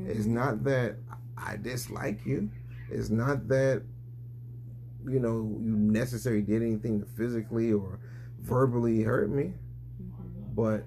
[0.07, 0.97] It's not that
[1.37, 2.49] I dislike you.
[2.91, 3.81] It's not that
[5.07, 7.99] you know you necessarily did anything to physically or
[8.41, 9.53] verbally hurt me,
[10.01, 10.53] Mm-hmm.
[10.55, 10.83] but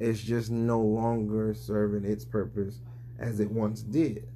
[0.00, 2.80] it's just no longer serving its purpose
[3.18, 4.28] as it once did.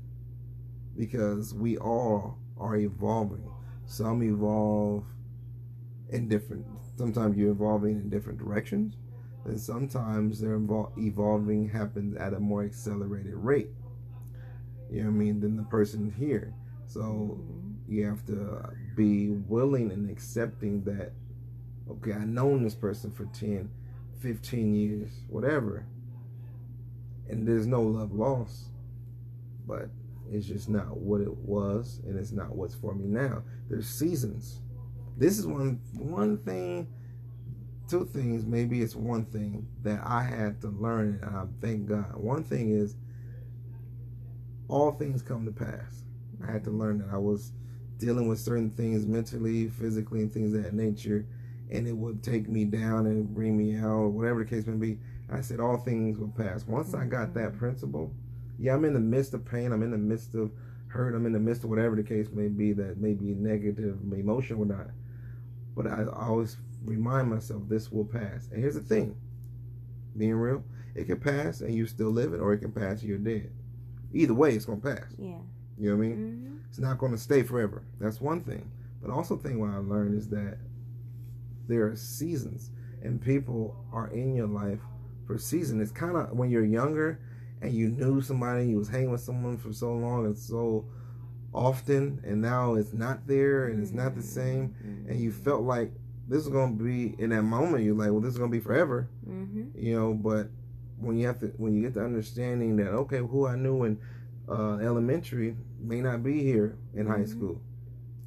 [0.96, 3.48] Because we all are evolving.
[3.84, 5.04] Some evolve
[6.08, 6.66] in different.
[6.96, 8.96] Sometimes you're evolving in different directions,
[9.44, 13.70] and sometimes they're evol- evolving happens at a more accelerated rate.
[14.90, 16.54] You know what I mean than the person here.
[16.86, 17.92] So Mm-hmm.
[17.92, 21.12] you have to be willing and accepting that.
[21.90, 23.70] Okay, I've known this person for 10,
[24.20, 25.86] 15 years, whatever,
[27.28, 28.70] and there's no love lost,
[29.66, 29.88] but
[30.30, 33.42] it's just not what it was, and it's not what's for me now.
[33.68, 34.60] There's seasons.
[35.16, 36.88] This is one one thing,
[37.88, 38.44] two things.
[38.44, 42.14] Maybe it's one thing that I had to learn, and I thank God.
[42.16, 42.96] One thing is,
[44.68, 46.04] all things come to pass.
[46.46, 47.52] I had to learn that I was
[47.98, 51.26] dealing with certain things mentally, physically, and things of that nature,
[51.70, 54.76] and it would take me down and bring me out, or whatever the case may
[54.76, 54.98] be.
[55.30, 56.66] I said all things will pass.
[56.66, 58.12] Once I got that principle,
[58.58, 59.72] yeah, I'm in the midst of pain.
[59.72, 60.50] I'm in the midst of
[60.88, 61.14] hurt.
[61.14, 64.56] I'm in the midst of whatever the case may be that may be negative emotion
[64.56, 64.88] or not.
[65.76, 68.48] But I always remind myself this will pass.
[68.50, 69.16] And here's the thing
[70.16, 70.64] being real,
[70.94, 73.50] it can pass and you're still living, or it can pass and you're dead.
[74.14, 75.14] Either way, it's going to pass.
[75.18, 75.38] Yeah.
[75.78, 76.16] You know what I mean?
[76.16, 76.56] Mm-hmm.
[76.70, 77.84] It's not going to stay forever.
[78.00, 78.70] That's one thing.
[79.02, 80.58] But also, thing what I learned is that
[81.68, 82.70] there are seasons,
[83.02, 84.80] and people are in your life
[85.26, 85.80] for season.
[85.80, 87.20] It's kind of when you're younger,
[87.62, 90.84] and you knew somebody, you was hanging with someone for so long and so
[91.54, 95.10] often, and now it's not there and it's not the same, Mm-hmm.
[95.10, 95.92] and you felt like
[96.28, 97.84] this is gonna be in that moment.
[97.84, 99.78] You're like, well, this is gonna be forever, Mm-hmm.
[99.78, 100.12] you know.
[100.14, 100.48] But
[100.98, 103.98] when you have to, when you get the understanding that okay, who I knew in
[104.48, 107.28] uh, elementary may not be here in high Mhm.
[107.28, 107.60] school.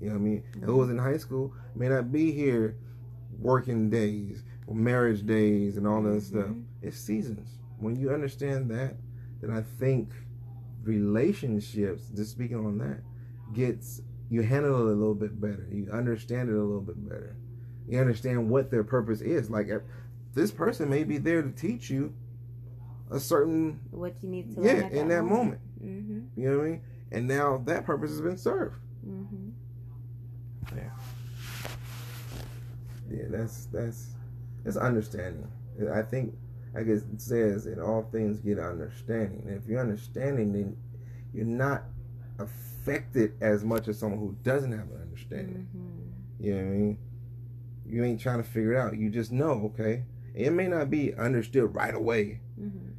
[0.01, 0.43] You know what I mean?
[0.55, 2.75] And who was in high school may not be here
[3.39, 6.47] working days, or marriage days, and all that stuff.
[6.47, 6.63] Mhm.
[6.81, 7.57] It's seasons.
[7.79, 8.95] When you understand that,
[9.41, 10.11] then I think
[10.83, 13.01] relationships, just speaking on that,
[13.53, 15.67] gets you handle it a little bit better.
[15.71, 17.35] You understand it a little bit better.
[17.87, 19.49] You understand what their purpose is.
[19.49, 19.69] Like
[20.33, 22.13] this person may be there to teach you
[23.11, 25.61] a certain What you need to yeah in that moment.
[25.83, 26.39] Mm-hmm.
[26.39, 26.81] You know what I mean?
[27.11, 28.75] And now that purpose has been served.
[29.07, 29.49] Mm-hmm.
[33.11, 34.09] Yeah, that's that's
[34.63, 35.47] that's understanding.
[35.91, 36.35] I think
[36.75, 39.43] I guess it says in all things get understanding.
[39.47, 40.77] And if you're understanding, then
[41.33, 41.83] you're not
[42.37, 45.67] affected as much as someone who doesn't have an understanding.
[45.75, 46.45] Mm-hmm.
[46.45, 46.97] You know what I mean?
[47.87, 48.97] You ain't trying to figure it out.
[48.97, 50.03] You just know, okay.
[50.35, 52.91] It may not be understood right away, Mm-hmm.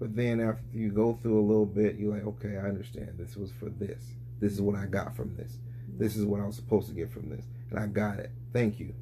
[0.00, 3.10] but then after you go through a little bit, you're like, okay, I understand.
[3.18, 4.02] This was for this.
[4.40, 5.58] This is what I got from this.
[5.98, 8.30] This is what I was supposed to get from this, and I got it.
[8.52, 8.94] Thank you.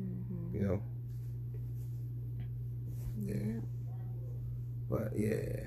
[0.00, 0.56] Mm-hmm.
[0.56, 0.82] You know.
[3.30, 3.60] Yeah.
[4.88, 5.66] But yeah.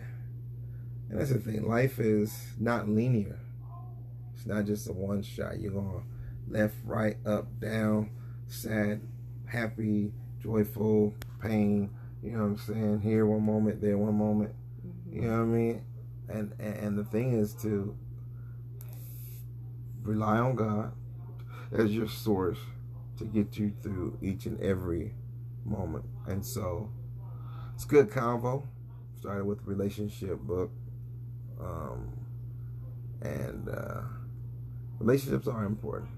[1.10, 1.68] And that's the thing.
[1.68, 3.40] Life is not linear.
[4.36, 5.60] It's not just a one shot.
[5.60, 6.04] You're going
[6.50, 8.10] left, right, up, down,
[8.48, 9.02] sad,
[9.46, 11.90] happy, joyful, pain.
[12.22, 13.02] You know what I'm saying?
[13.02, 14.54] Here one moment, there one moment.
[14.86, 15.16] Mm-hmm.
[15.16, 15.86] You know what I mean?
[16.30, 17.96] And and, and the thing is to
[20.04, 20.94] rely on God
[21.72, 22.60] as your source
[23.18, 25.14] to get you through each and every
[25.66, 26.06] moment.
[26.28, 26.90] And so
[27.74, 28.64] it's good convo.
[29.20, 30.72] Started with relationship book.
[31.60, 32.14] Um,
[33.22, 34.02] and uh,
[35.00, 36.10] relationships are important.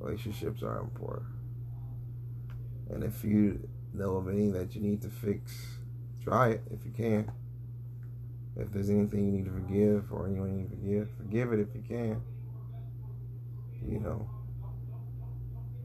[0.00, 1.28] Relationships are important.
[2.90, 5.78] And if you know of any that you need to fix,
[6.22, 7.30] try it if you can.
[8.56, 11.60] If there's anything you need to forgive or anyone you need to forgive, forgive it
[11.60, 12.22] if you can.
[13.86, 14.28] You know.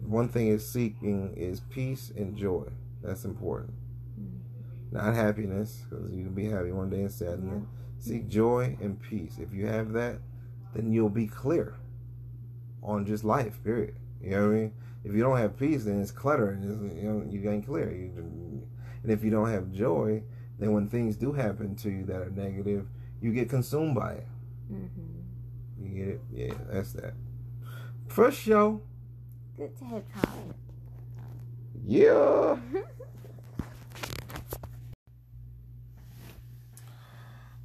[0.01, 2.65] One thing is seeking is peace and joy.
[3.01, 3.73] That's important.
[4.91, 7.41] Not happiness, because you can be happy one day and sad.
[7.43, 7.59] Yeah.
[7.99, 9.37] Seek joy and peace.
[9.39, 10.19] If you have that,
[10.73, 11.75] then you'll be clear
[12.81, 13.61] on just life.
[13.63, 13.95] Period.
[14.21, 14.73] You know what I mean?
[15.03, 17.91] If you don't have peace, then it's clutter, and it's, you know you ain't clear.
[17.91, 18.11] You,
[19.03, 20.23] and if you don't have joy,
[20.59, 22.87] then when things do happen to you that are negative,
[23.21, 24.27] you get consumed by it.
[24.71, 25.83] Mm-hmm.
[25.83, 26.21] You get it?
[26.33, 27.13] Yeah, that's that.
[28.07, 28.81] First show.
[29.55, 30.53] Good to have time.
[31.85, 32.57] Yeah.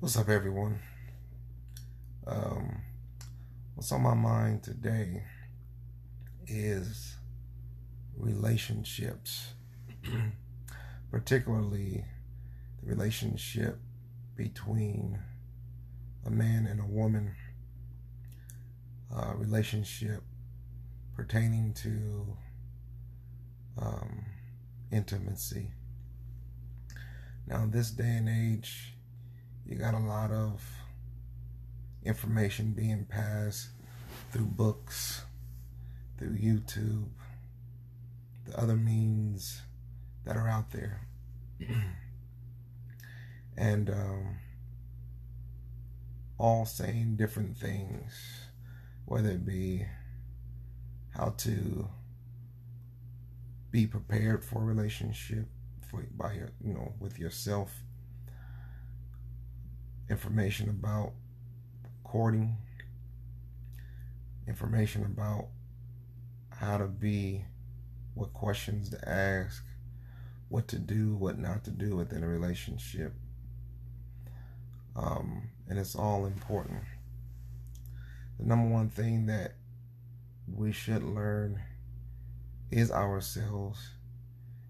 [0.03, 0.81] What's up, everyone?
[2.27, 2.83] Um,
[3.77, 5.23] what's on my mind today
[6.45, 7.15] is
[8.17, 9.53] relationships,
[11.13, 12.05] particularly
[12.83, 13.79] the relationship
[14.35, 15.21] between
[16.27, 17.37] a man and a woman,
[19.15, 20.25] uh, relationship
[21.15, 22.37] pertaining to
[23.81, 24.25] um,
[24.91, 25.71] intimacy.
[27.47, 28.95] Now, in this day and age,
[29.67, 30.63] you got a lot of
[32.05, 33.69] information being passed
[34.31, 35.23] through books,
[36.19, 37.09] through YouTube,
[38.47, 39.63] the other means
[40.25, 41.07] that are out there.
[43.57, 44.39] and um,
[46.39, 48.49] all saying different things,
[49.05, 49.87] whether it be
[51.11, 51.89] how to
[53.71, 55.47] be prepared for a relationship
[55.89, 57.83] for by your you know with yourself
[60.11, 61.13] information about
[62.05, 62.57] courting
[64.47, 65.47] information about
[66.51, 67.45] how to be
[68.15, 69.65] what questions to ask
[70.49, 73.15] what to do what not to do within a relationship
[74.95, 76.83] um, and it's all important
[78.39, 79.55] the number one thing that
[80.53, 81.61] we should learn
[82.71, 83.91] is ourselves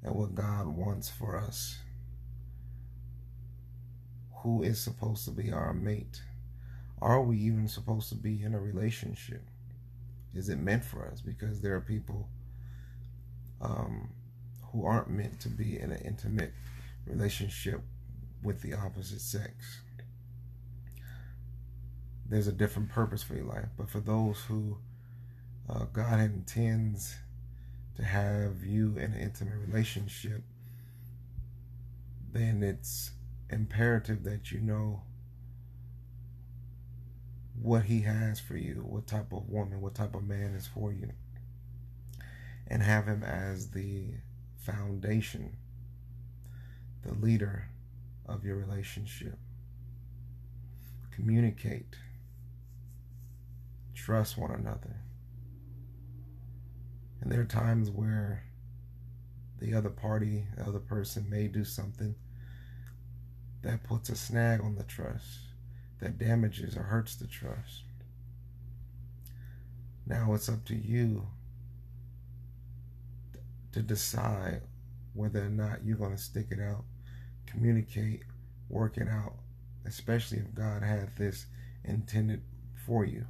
[0.02, 1.78] and what God wants for us.
[4.42, 6.22] Who is supposed to be our mate?
[7.00, 9.42] Are we even supposed to be in a relationship?
[10.34, 11.20] Is it meant for us?
[11.20, 12.28] Because there are people
[13.60, 14.10] um,
[14.72, 16.52] who aren't meant to be in an intimate
[17.06, 17.80] relationship
[18.42, 19.80] with the opposite sex.
[22.28, 24.78] There's a different purpose for your life, but for those who
[25.68, 27.16] uh, God intends
[27.96, 30.42] to have you in an intimate relationship,
[32.32, 33.10] then it's
[33.52, 35.02] imperative that you know
[37.60, 40.92] what he has for you, what type of woman, what type of man is for
[40.92, 41.10] you,
[42.66, 44.06] and have him as the
[44.56, 45.56] foundation,
[47.04, 47.68] the leader
[48.26, 49.38] of your relationship.
[51.12, 51.96] Communicate,
[53.94, 54.96] trust one another.
[57.20, 58.44] And there are times where
[59.60, 62.16] the other party, the other person may do something
[63.62, 65.38] that puts a snag on the trust,
[66.00, 67.84] that damages or hurts the trust.
[70.06, 71.26] Now it's up to you
[73.72, 74.62] to decide
[75.14, 76.84] whether or not you're going to stick it out,
[77.46, 78.22] communicate,
[78.68, 79.34] work it out,
[79.86, 81.46] especially if God had this
[81.84, 82.42] intended
[82.86, 83.26] for you.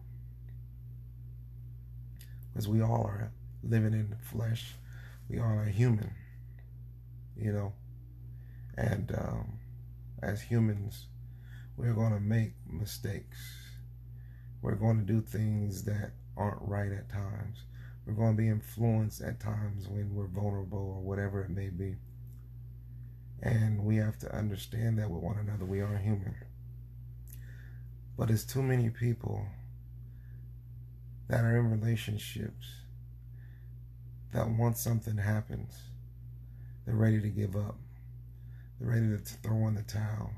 [2.52, 4.74] Because we all are living in the flesh,
[5.28, 6.14] we all are human,
[7.36, 7.72] you know,
[8.76, 9.58] and um,
[10.22, 11.06] as humans,
[11.76, 13.38] we're going to make mistakes.
[14.60, 17.64] We're going to do things that aren't right at times.
[18.06, 21.96] We're going to be influenced at times when we're vulnerable or whatever it may be.
[23.42, 25.64] And we have to understand that with one another.
[25.64, 26.36] We are human.
[28.16, 29.46] But it's too many people
[31.28, 32.66] that are in relationships
[34.32, 35.74] that once something happens,
[36.84, 37.76] they're ready to give up.
[38.82, 40.32] They're ready to throw in the towel.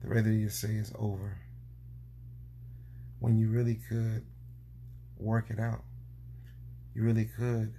[0.00, 1.36] They're ready to say it's over.
[3.18, 4.24] When you really could
[5.18, 5.82] work it out.
[6.94, 7.74] You really could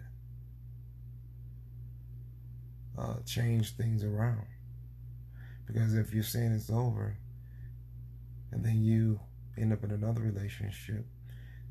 [2.98, 4.46] uh, change things around.
[5.66, 7.18] Because if you're saying it's over,
[8.52, 9.20] and then you
[9.58, 11.04] end up in another relationship,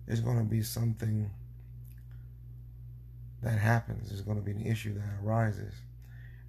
[0.06, 1.30] there's going to be something
[3.42, 4.08] that happens.
[4.08, 5.74] There's going to be an issue that arises.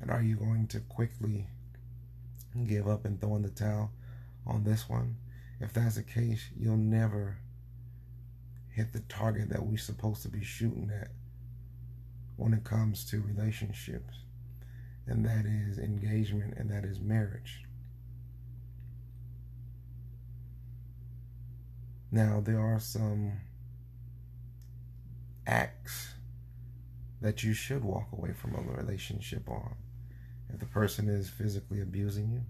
[0.01, 1.47] And are you going to quickly
[2.63, 3.91] give up and throw in the towel
[4.47, 5.17] on this one,
[5.59, 7.37] if that's the case, you'll never
[8.69, 11.09] hit the target that we're supposed to be shooting at
[12.37, 14.19] when it comes to relationships,
[15.07, 17.63] and that is engagement and that is marriage.
[22.11, 23.39] Now, there are some
[25.47, 26.13] acts
[27.21, 29.75] that you should walk away from a relationship on.
[30.49, 32.41] If the person is physically abusing you,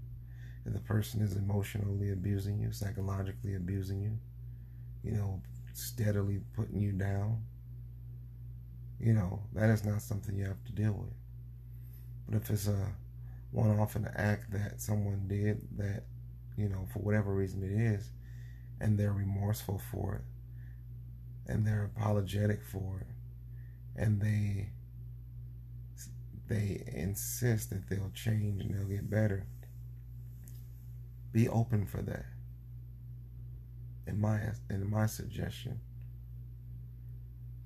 [0.66, 4.18] if the person is emotionally abusing you, psychologically abusing you,
[5.04, 5.42] you know,
[5.74, 7.44] steadily putting you down,
[9.00, 11.14] you know, that is not something you have to deal with.
[12.28, 12.94] But if it's a
[13.52, 16.04] one off an act that someone did that,
[16.58, 18.10] you know, for whatever reason it is,
[18.82, 23.08] and they're remorseful for it, and they're apologetic for it,
[23.96, 24.70] and they
[26.48, 29.48] they insist that they'll change and they'll get better.
[31.32, 32.26] Be open for that.
[34.08, 34.40] In my
[34.70, 35.80] in my suggestion.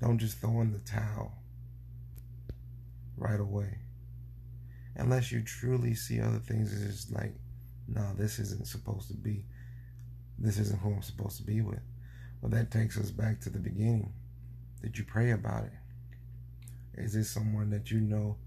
[0.01, 1.33] Don't just throw in the towel
[3.17, 3.79] right away.
[4.95, 7.33] Unless you truly see other things as just like,
[7.87, 9.45] no, this isn't supposed to be.
[10.37, 11.81] This isn't who I'm supposed to be with.
[12.41, 14.13] Well, that takes us back to the beginning.
[14.81, 15.73] Did you pray about it?
[16.93, 18.37] Is this someone that you know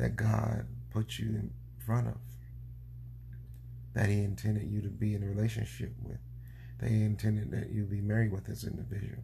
[0.00, 1.50] that God put you in
[1.84, 2.16] front of,
[3.92, 6.16] that He intended you to be in a relationship with,
[6.78, 9.22] that He intended that you be married with this individual.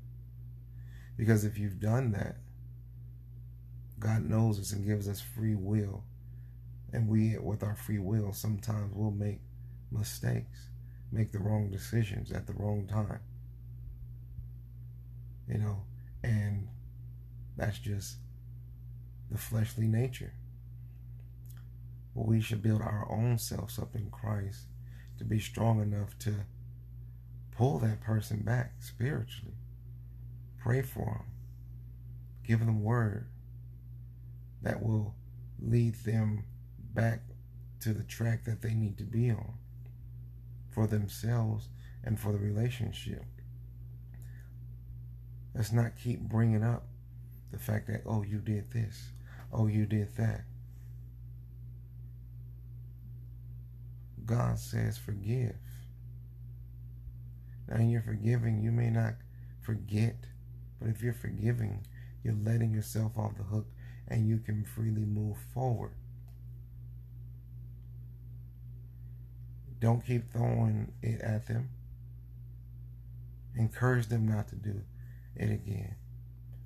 [1.16, 2.36] Because if you've done that,
[3.98, 6.04] God knows us and gives us free will.
[6.92, 9.40] And we, with our free will, sometimes will make
[9.90, 10.68] mistakes,
[11.10, 13.20] make the wrong decisions at the wrong time.
[15.48, 15.84] You know,
[16.22, 16.68] and
[17.56, 18.16] that's just
[19.30, 20.34] the fleshly nature
[22.24, 24.66] we should build our own selves up in Christ
[25.18, 26.46] to be strong enough to
[27.50, 29.56] pull that person back spiritually.
[30.58, 31.26] Pray for them.
[32.46, 33.28] Give them word
[34.62, 35.14] that will
[35.60, 36.44] lead them
[36.94, 37.20] back
[37.80, 39.54] to the track that they need to be on
[40.70, 41.68] for themselves
[42.02, 43.24] and for the relationship.
[45.54, 46.86] Let's not keep bringing up
[47.52, 49.12] the fact that, oh, you did this,
[49.52, 50.44] oh, you did that.
[54.26, 55.56] God says forgive.
[57.68, 59.14] Now, in your forgiving, you may not
[59.62, 60.16] forget,
[60.80, 61.86] but if you're forgiving,
[62.22, 63.66] you're letting yourself off the hook
[64.08, 65.92] and you can freely move forward.
[69.80, 71.70] Don't keep throwing it at them.
[73.56, 74.82] Encourage them not to do
[75.34, 75.96] it again.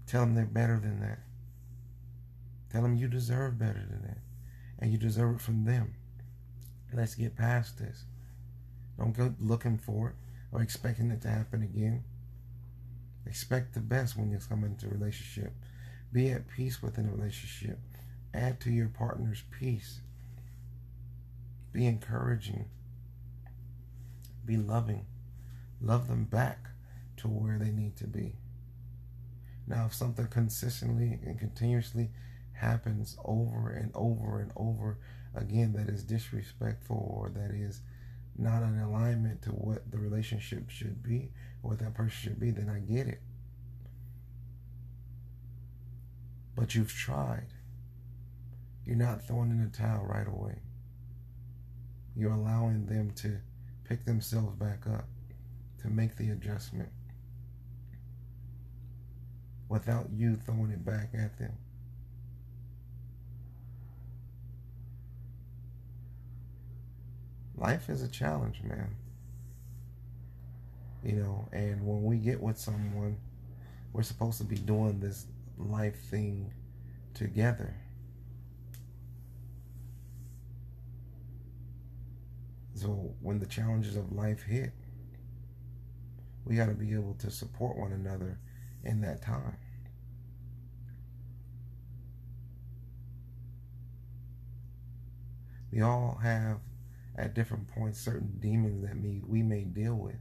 [0.06, 1.20] Tell them they're better than that.
[2.70, 4.18] Tell them you deserve better than that.
[4.78, 5.94] And you deserve it from them
[6.92, 8.04] Let's get past this.
[8.98, 10.14] Don't go looking for it
[10.52, 12.04] or expecting it to happen again.
[13.26, 15.52] Expect the best when you come into a relationship.
[16.12, 17.78] Be at peace within a relationship.
[18.34, 20.00] Add to your partner's peace.
[21.72, 22.66] Be encouraging.
[24.44, 25.06] Be loving.
[25.80, 26.70] Love them back
[27.18, 28.34] to where they need to be.
[29.66, 32.10] Now, if something consistently and continuously
[32.54, 34.98] happens over and over and over
[35.34, 37.80] again that is disrespectful or that is
[38.36, 41.30] not in alignment to what the relationship should be
[41.62, 43.20] what that person should be, then I get it.
[46.56, 47.48] But you've tried.
[48.84, 50.60] You're not throwing in the towel right away.
[52.16, 53.38] You're allowing them to
[53.84, 55.04] pick themselves back up,
[55.82, 56.88] to make the adjustment
[59.68, 61.52] without you throwing it back at them.
[67.60, 68.96] Life is a challenge, man.
[71.04, 73.18] You know, and when we get with someone,
[73.92, 75.26] we're supposed to be doing this
[75.58, 76.52] life thing
[77.12, 77.74] together.
[82.74, 84.72] So when the challenges of life hit,
[86.46, 88.38] we got to be able to support one another
[88.84, 89.58] in that time.
[95.70, 96.58] We all have
[97.20, 100.16] at different points certain demons that we, we may deal with.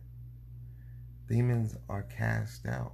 [1.27, 2.93] Demons are cast out.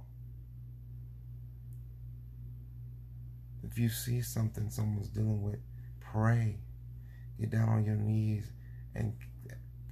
[3.64, 5.58] If you see something someone's dealing with,
[6.00, 6.58] pray.
[7.40, 8.52] Get down on your knees
[8.94, 9.14] and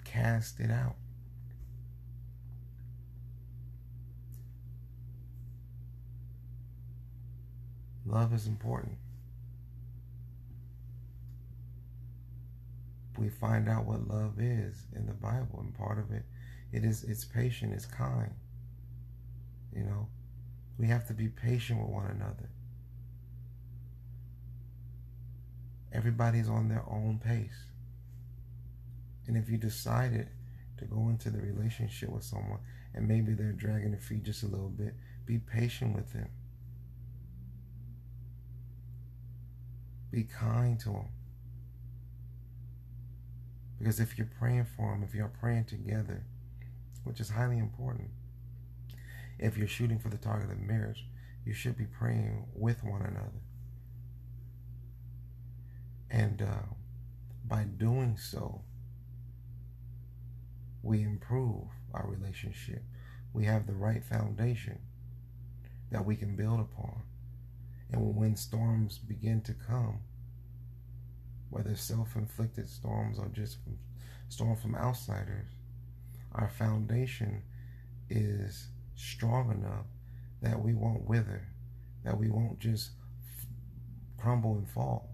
[0.04, 0.94] cast it out.
[8.06, 8.96] Love is important.
[13.16, 16.24] We find out what love is in the Bible, and part of it,
[16.72, 18.32] it is it's patient, it's kind.
[19.74, 20.08] You know,
[20.78, 22.48] we have to be patient with one another.
[25.92, 27.68] Everybody's on their own pace.
[29.26, 30.28] And if you decided
[30.78, 32.58] to go into the relationship with someone
[32.94, 34.94] and maybe they're dragging their feet just a little bit,
[35.24, 36.28] be patient with them.
[40.10, 41.08] Be kind to them.
[43.78, 46.24] Because if you're praying for them, if you're praying together,
[47.04, 48.10] which is highly important,
[49.38, 51.06] if you're shooting for the target of marriage,
[51.44, 53.42] you should be praying with one another.
[56.10, 56.74] And uh,
[57.44, 58.62] by doing so,
[60.82, 62.82] we improve our relationship.
[63.32, 64.78] We have the right foundation
[65.90, 67.02] that we can build upon.
[67.90, 70.00] And when storms begin to come,
[71.54, 73.58] whether self-inflicted storms or just
[74.28, 75.46] storms from outsiders,
[76.32, 77.42] our foundation
[78.10, 79.86] is strong enough
[80.42, 81.46] that we won't wither,
[82.04, 82.90] that we won't just
[84.18, 85.10] crumble and fall,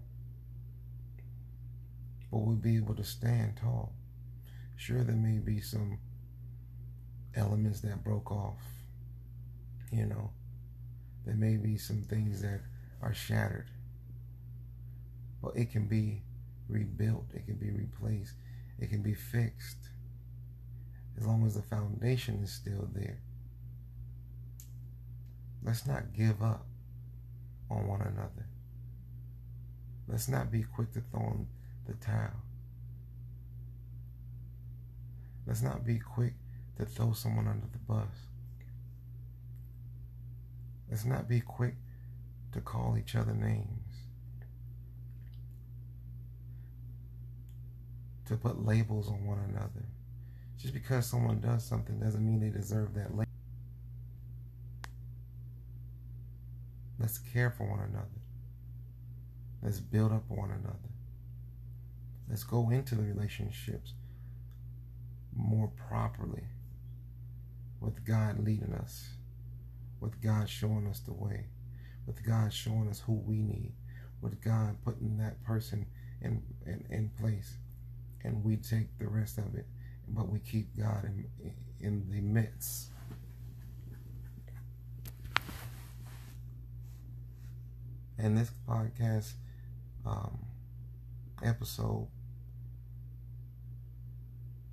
[2.31, 3.93] but we'll be able to stand tall.
[4.77, 5.99] Sure, there may be some
[7.35, 8.63] elements that broke off,
[9.91, 10.31] you know,
[11.23, 12.61] there may be some things that
[12.99, 13.69] are shattered.
[15.43, 16.23] But it can be
[16.71, 18.35] rebuilt, it can be replaced,
[18.79, 19.89] it can be fixed.
[21.17, 23.19] As long as the foundation is still there.
[25.63, 26.65] Let's not give up
[27.69, 28.47] on one another.
[30.07, 31.47] Let's not be quick to throw in
[31.87, 32.41] the towel.
[35.45, 36.33] Let's not be quick
[36.77, 38.07] to throw someone under the bus.
[40.89, 41.75] Let's not be quick
[42.51, 43.90] to call each other names,
[48.31, 49.85] to put labels on one another.
[50.57, 53.25] Just because someone does something doesn't mean they deserve that label.
[56.99, 58.07] Let's care for one another.
[59.61, 60.77] Let's build up one another.
[62.29, 63.93] Let's go into the relationships
[65.35, 66.43] more properly
[67.79, 69.09] with God leading us
[70.01, 71.45] with God showing us the way,
[72.05, 73.71] with God showing us who we need,
[74.19, 75.85] with God putting that person
[76.21, 77.55] in, in, in place.
[78.23, 79.65] And we take the rest of it,
[80.07, 82.89] but we keep God in, in the midst.
[88.17, 89.33] And this podcast
[90.05, 90.45] um,
[91.43, 92.07] episode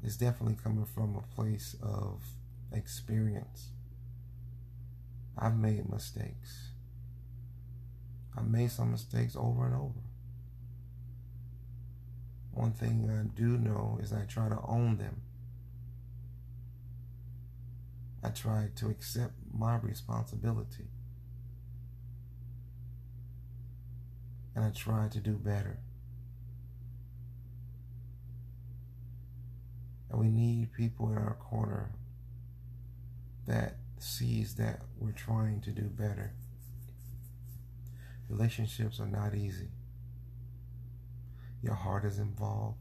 [0.05, 2.23] is definitely coming from a place of
[2.73, 3.71] experience
[5.41, 6.71] I've made mistakes.
[8.37, 10.01] I've made some mistakes over and over.
[12.53, 15.23] One thing I do know is I try to own them.
[18.23, 20.89] I try to accept my responsibility.
[24.55, 25.79] And I try to do better.
[30.11, 31.93] And we need people in our corner
[33.47, 36.33] that sees that we're trying to do better.
[38.29, 39.69] Relationships are not easy.
[41.63, 42.79] Your heart is involved.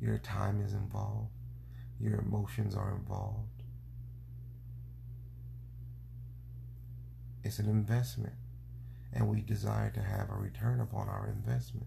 [0.00, 1.30] Your time is involved.
[2.00, 3.62] Your emotions are involved.
[7.42, 8.34] It's an investment,
[9.12, 11.86] and we desire to have a return upon our investment.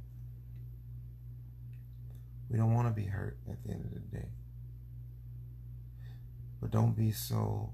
[2.50, 4.30] We don't want to be hurt at the end of the day.
[6.62, 7.74] But don't be so,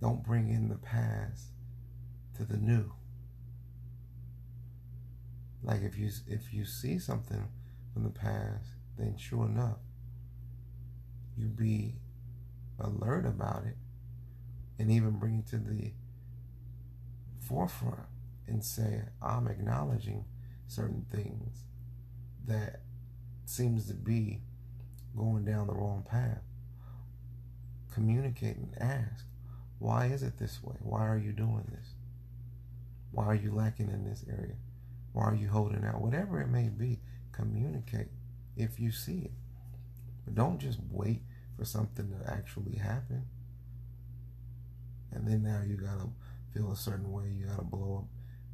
[0.00, 1.46] don't bring in the past
[2.36, 2.92] to the new.
[5.64, 7.48] Like if you if you see something
[7.92, 9.78] from the past, then sure enough,
[11.36, 11.94] you be
[12.78, 13.76] alert about it
[14.78, 15.92] and even bring it to the
[17.40, 18.06] forefront
[18.46, 20.26] and say, I'm acknowledging
[20.66, 21.64] certain things
[22.46, 22.82] that
[23.46, 24.42] seems to be
[25.16, 26.42] going down the wrong path.
[27.92, 29.24] Communicate and ask,
[29.78, 30.76] why is it this way?
[30.80, 31.94] Why are you doing this?
[33.12, 34.56] Why are you lacking in this area?
[35.14, 36.00] Why are you holding out?
[36.00, 36.98] Whatever it may be,
[37.30, 38.08] communicate
[38.56, 39.30] if you see it.
[40.24, 41.22] But don't just wait
[41.56, 43.24] for something to actually happen.
[45.12, 46.08] And then now you gotta
[46.52, 47.26] feel a certain way.
[47.38, 48.04] You gotta blow up,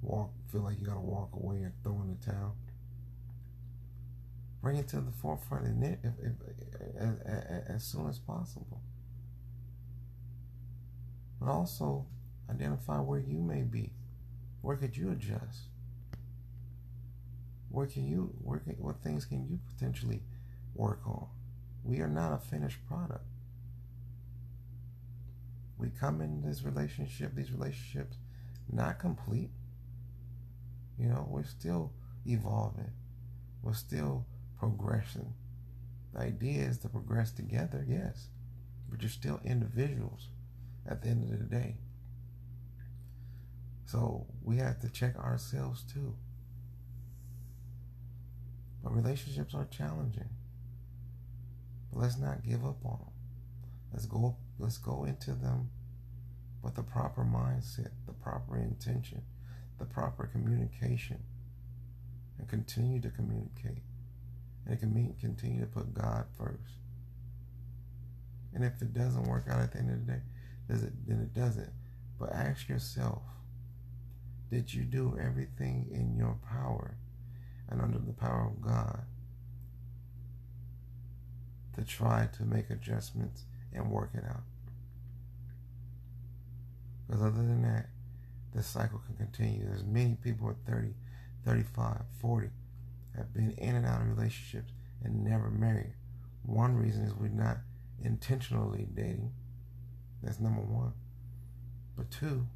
[0.02, 2.54] walk, feel like you gotta walk away and throw in the towel.
[4.60, 8.82] Bring it to the forefront and if, if, if, as, as soon as possible.
[11.40, 12.04] But also
[12.50, 13.94] identify where you may be.
[14.60, 15.70] Where could you adjust?
[17.70, 20.22] Where can you can, what things can you potentially
[20.74, 21.26] work on?
[21.84, 23.24] We are not a finished product.
[25.78, 28.16] We come in this relationship, these relationships,
[28.70, 29.50] not complete.
[30.98, 31.92] You know, we're still
[32.26, 32.90] evolving.
[33.62, 34.26] We're still
[34.58, 35.32] progressing.
[36.12, 38.28] The idea is to progress together, yes,
[38.90, 40.28] but you're still individuals
[40.86, 41.76] at the end of the day.
[43.86, 46.14] So we have to check ourselves too.
[48.82, 50.28] But relationships are challenging.
[51.92, 53.12] But let's not give up on them.
[53.92, 55.70] Let's go let's go into them
[56.62, 59.22] with the proper mindset, the proper intention,
[59.78, 61.18] the proper communication,
[62.38, 63.82] and continue to communicate.
[64.64, 66.74] And it can mean continue to put God first.
[68.54, 70.20] And if it doesn't work out at the end of the day,
[70.68, 71.72] does it then it doesn't.
[72.18, 73.22] But ask yourself,
[74.50, 76.96] did you do everything in your power
[77.70, 79.02] and under the power of God
[81.76, 84.42] to try to make adjustments and work it out.
[87.06, 87.86] Because other than that,
[88.54, 89.64] the cycle can continue.
[89.64, 90.94] There's many people at 30,
[91.44, 92.50] 35, 40
[93.16, 95.94] have been in and out of relationships and never married.
[96.44, 97.58] One reason is we're not
[98.02, 99.32] intentionally dating.
[100.22, 100.92] That's number one.
[101.96, 102.46] But two,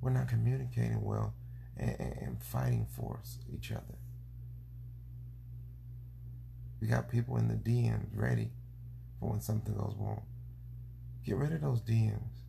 [0.00, 1.34] we're not communicating well
[1.76, 3.20] and, and fighting for
[3.52, 3.98] each other.
[6.80, 8.50] We got people in the DMs ready
[9.20, 10.22] for when something goes wrong.
[11.24, 12.40] Get rid of those DMs.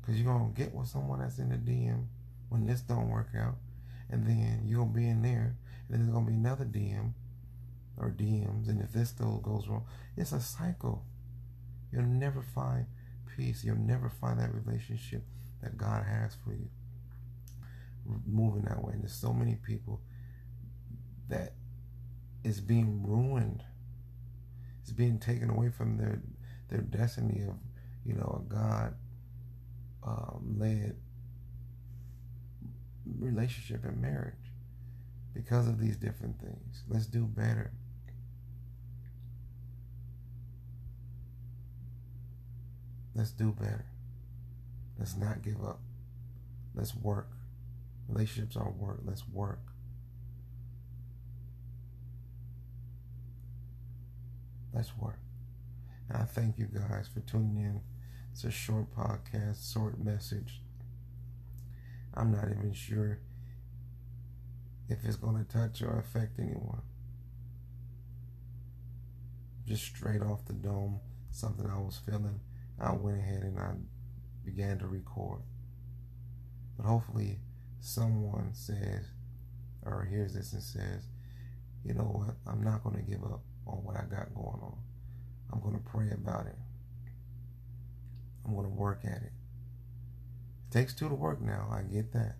[0.00, 2.06] Because you're going to get with someone that's in the DM
[2.48, 3.56] when this don't work out.
[4.10, 5.56] And then you're going to be in there.
[5.88, 7.12] And then there's going to be another DM
[7.98, 8.68] or DMs.
[8.68, 9.84] And if this still goes wrong,
[10.16, 11.04] it's a cycle.
[11.92, 12.86] You'll never find
[13.36, 13.62] peace.
[13.62, 15.22] You'll never find that relationship
[15.62, 16.68] that God has for you.
[18.26, 18.94] Moving that way.
[18.94, 20.00] And there's so many people
[21.28, 21.54] that
[22.44, 23.62] is being ruined.
[24.82, 26.20] It's being taken away from their
[26.68, 27.54] their destiny of,
[28.04, 28.94] you know, a God
[30.04, 30.96] um, led
[33.18, 34.34] relationship and marriage
[35.34, 36.82] because of these different things.
[36.88, 37.72] Let's do better.
[43.14, 43.91] Let's do better.
[45.02, 45.80] Let's not give up.
[46.76, 47.32] Let's work.
[48.08, 49.00] Relationships are work.
[49.04, 49.58] Let's work.
[54.72, 55.18] Let's work.
[56.08, 57.80] And I thank you guys for tuning in.
[58.30, 60.62] It's a short podcast, short message.
[62.14, 63.18] I'm not even sure
[64.88, 66.82] if it's going to touch or affect anyone.
[69.66, 71.00] Just straight off the dome,
[71.32, 72.38] something I was feeling.
[72.80, 73.72] I went ahead and I
[74.44, 75.40] began to record.
[76.76, 77.38] But hopefully,
[77.80, 79.06] someone says,
[79.84, 81.04] or hears this and says,
[81.84, 84.76] you know what, I'm not going to give up on what I got going on.
[85.52, 86.56] I'm going to pray about it.
[88.44, 89.32] I'm going to work at it.
[90.68, 92.36] It takes two to work now, I get that.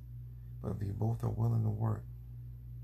[0.63, 2.05] But if you both are willing to work,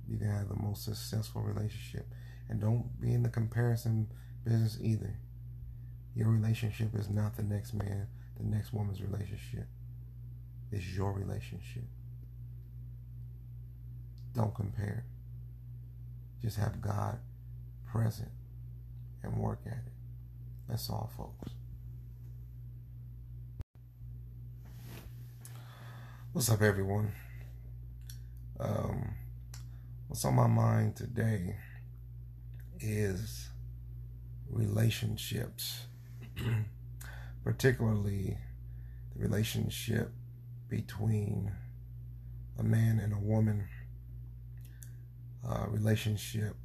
[0.08, 2.06] you can have the most successful relationship.
[2.48, 4.08] And don't be in the comparison
[4.44, 5.18] business either.
[6.14, 8.08] Your relationship is not the next man,
[8.38, 9.66] the next woman's relationship.
[10.70, 11.84] It's your relationship.
[14.34, 15.04] Don't compare.
[16.42, 17.18] Just have God
[17.90, 18.30] present
[19.22, 19.92] and work at it.
[20.68, 21.52] That's all, folks.
[26.32, 27.12] What's up, everyone?
[28.60, 29.14] Um,
[30.06, 31.56] what's on my mind today
[32.80, 33.48] is
[34.50, 35.86] relationships,
[37.44, 38.38] particularly
[39.14, 40.12] the relationship
[40.68, 41.52] between
[42.58, 43.68] a man and a woman,
[45.70, 46.56] relationship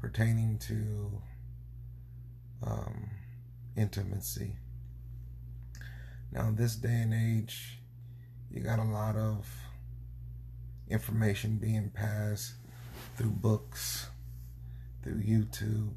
[0.00, 1.20] pertaining to
[2.62, 3.10] um,
[3.76, 4.56] intimacy.
[6.32, 7.80] Now, in this day and age,
[8.50, 9.48] you got a lot of
[10.88, 12.54] information being passed
[13.16, 14.08] through books,
[15.02, 15.92] through YouTube,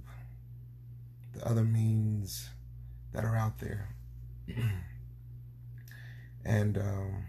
[1.33, 2.49] the other means
[3.13, 3.89] that are out there.
[6.45, 7.25] and um,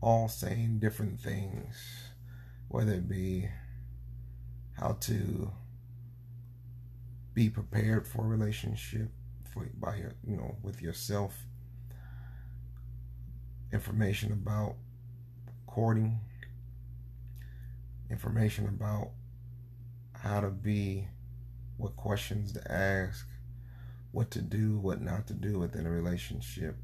[0.00, 1.76] all saying different things,
[2.68, 3.48] whether it be
[4.78, 5.50] how to
[7.34, 9.10] be prepared for a relationship
[9.52, 11.34] for by your, you know with yourself.
[13.72, 14.76] Information about
[15.66, 16.20] courting.
[18.10, 19.10] Information about
[20.12, 21.06] how to be
[21.76, 23.26] what questions to ask
[24.12, 26.76] what to do what not to do within a relationship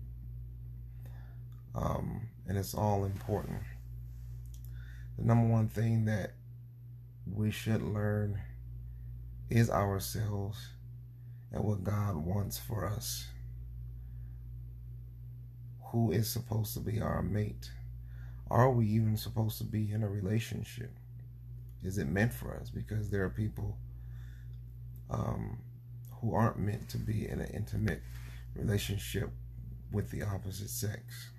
[1.74, 3.60] um, and it's all important
[5.18, 6.34] the number one thing that
[7.32, 8.40] we should learn
[9.50, 10.58] is ourselves
[11.52, 13.28] and what God wants for us.
[15.92, 17.70] Who is supposed to be our mate?
[18.50, 20.90] Are we even supposed to be in a relationship?
[21.82, 22.70] Is it meant for us?
[22.70, 23.78] Because there are people
[25.10, 25.58] um,
[26.24, 28.00] who aren't meant to be in an intimate
[28.54, 29.30] relationship
[29.92, 31.30] with the opposite sex.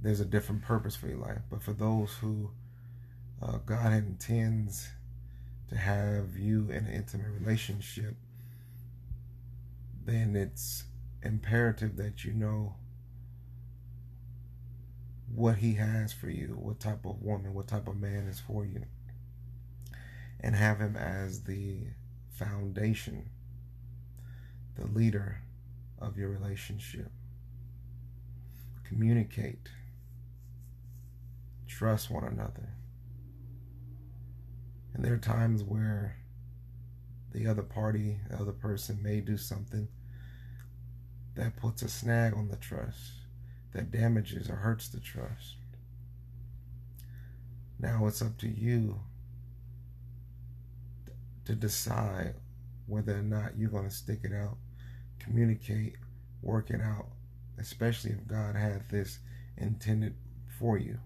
[0.00, 1.42] There's a different purpose for your life.
[1.50, 2.50] But for those who
[3.42, 4.88] uh, God intends
[5.68, 8.16] to have you in an intimate relationship,
[10.04, 10.84] then it's
[11.22, 12.76] imperative that you know
[15.34, 18.64] what He has for you, what type of woman, what type of man is for
[18.64, 18.84] you,
[20.40, 21.88] and have Him as the
[22.38, 23.30] foundation,
[24.76, 25.42] the leader
[25.98, 27.10] of your relationship.
[28.84, 29.68] Communicate,
[31.66, 32.68] trust one another
[34.98, 36.16] and there are times where
[37.32, 39.86] the other party, the other person may do something
[41.36, 43.12] that puts a snag on the trust,
[43.72, 45.54] that damages or hurts the trust.
[47.78, 48.98] Now it's up to you
[51.48, 52.34] to decide
[52.86, 54.58] whether or not you're going to stick it out,
[55.18, 55.94] communicate,
[56.42, 57.06] work it out,
[57.58, 59.18] especially if God had this
[59.56, 60.14] intended
[60.58, 60.98] for you.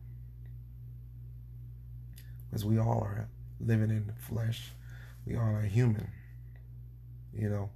[2.50, 3.28] Because we all are
[3.60, 4.72] living in the flesh.
[5.24, 6.10] We all are human,
[7.32, 7.70] you know.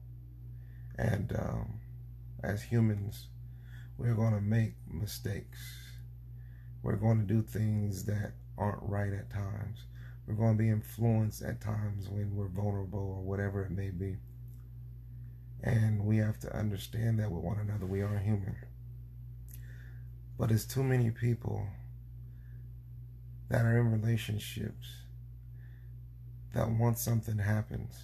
[0.99, 1.75] And um,
[2.43, 3.29] as humans,
[3.97, 5.61] we're going to make mistakes.
[6.83, 9.85] We're going to do things that aren't right at times.
[10.27, 14.17] We're going to be influenced at times when we're vulnerable or whatever it may be.
[15.63, 17.87] And we have to understand that with one another.
[17.87, 18.57] We are human.
[20.39, 21.67] But it's too many people
[23.49, 24.89] that are in relationships
[26.55, 27.95] that once something happens,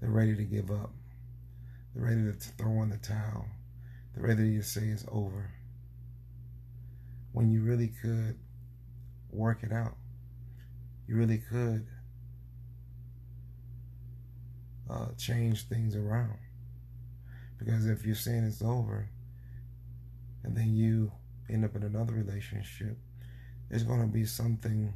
[0.00, 0.92] they're ready to give up.
[1.94, 3.46] They're ready to throw in the towel.
[4.14, 5.50] They're ready to say it's over.
[7.32, 8.38] When you really could
[9.30, 9.96] work it out,
[11.10, 11.84] you really could
[14.88, 16.38] uh, change things around.
[17.58, 19.08] Because if you're saying it's over,
[20.44, 21.10] and then you
[21.50, 22.96] end up in another relationship,
[23.68, 24.94] there's going to be something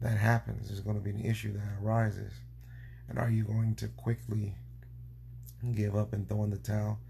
[0.00, 0.68] that happens.
[0.68, 2.32] There's going to be an issue that arises.
[3.08, 4.54] And are you going to quickly
[5.74, 7.00] give up and throw in the towel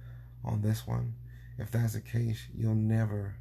[0.43, 1.15] on this one?
[1.59, 3.37] If that's the case, you'll never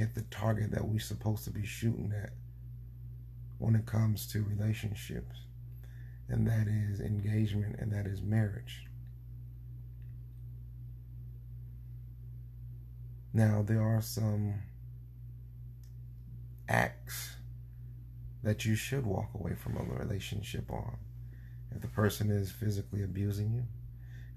[0.00, 2.30] hit the target that we're supposed to be shooting at
[3.58, 5.36] when it comes to relationships.
[6.30, 8.86] And that is engagement and that is marriage.
[13.34, 14.54] Now, there are some
[16.66, 17.36] acts
[18.42, 20.96] that you should walk away from a relationship on.
[21.72, 23.64] If the person is physically abusing you,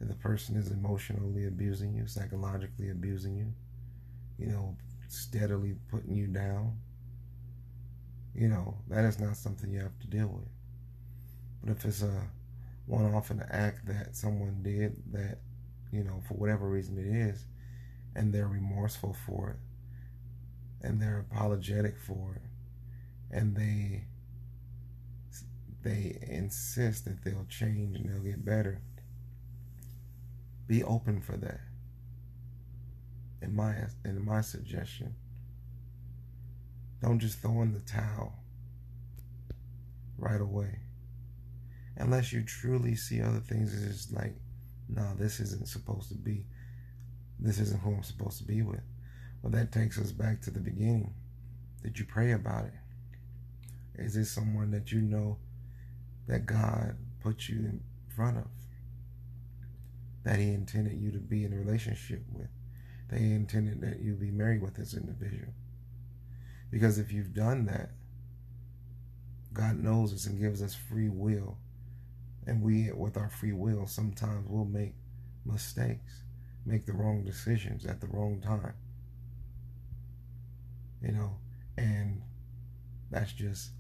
[0.02, 3.54] if the person is emotionally abusing you, psychologically abusing you,
[4.38, 4.76] you know,
[5.14, 6.78] steadily putting you down,
[8.36, 10.50] you know, that is not something you have to deal with.
[11.64, 12.28] But if it's a
[12.86, 15.40] one off an act that someone did that,
[15.92, 17.46] you know, for whatever reason it is,
[18.16, 24.06] and they're remorseful for it, and they're apologetic for it, and they
[25.84, 28.82] they insist that they'll change and they'll get better.
[30.68, 31.62] Be open for that.
[33.44, 33.76] In my
[34.06, 35.14] in my suggestion.
[37.02, 38.34] Don't just throw in the towel
[40.18, 40.80] right away.
[41.98, 44.36] Unless you truly see other things as like,
[44.88, 46.46] no, this isn't supposed to be.
[47.38, 48.80] This isn't who I'm supposed to be with.
[49.42, 51.14] Well, that takes us back to the beginning.
[51.84, 52.74] Did you pray about it?
[53.96, 55.38] Is this someone that you know
[56.28, 57.82] that God put you in
[58.16, 58.48] front of?
[60.24, 62.48] That He intended you to be in a relationship with?
[63.18, 65.54] He intended that you be married with this individual?
[66.72, 67.92] Because if you've done that,
[69.54, 71.58] God knows us and gives us free will.
[72.48, 74.96] And we, with our free will, sometimes will make
[75.46, 76.24] mistakes,
[76.66, 78.74] make the wrong decisions at the wrong time.
[81.02, 81.36] You know,
[81.78, 82.22] and
[83.12, 83.72] that's just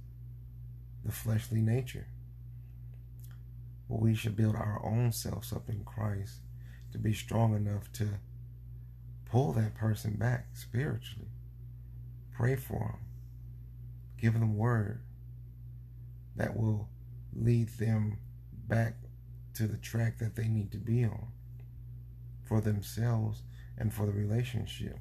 [1.04, 2.08] the fleshly nature.
[3.88, 6.42] Well, we should build our own selves up in Christ
[6.92, 8.20] to be strong enough to
[9.34, 11.26] pull that person back spiritually
[12.34, 13.00] Pray for them.
[14.22, 15.02] Give them word
[16.36, 16.88] that will
[17.36, 18.20] lead them
[18.68, 18.96] back
[19.56, 21.28] to the track that they need to be on
[22.44, 23.42] for themselves
[23.76, 25.00] and for the relationship.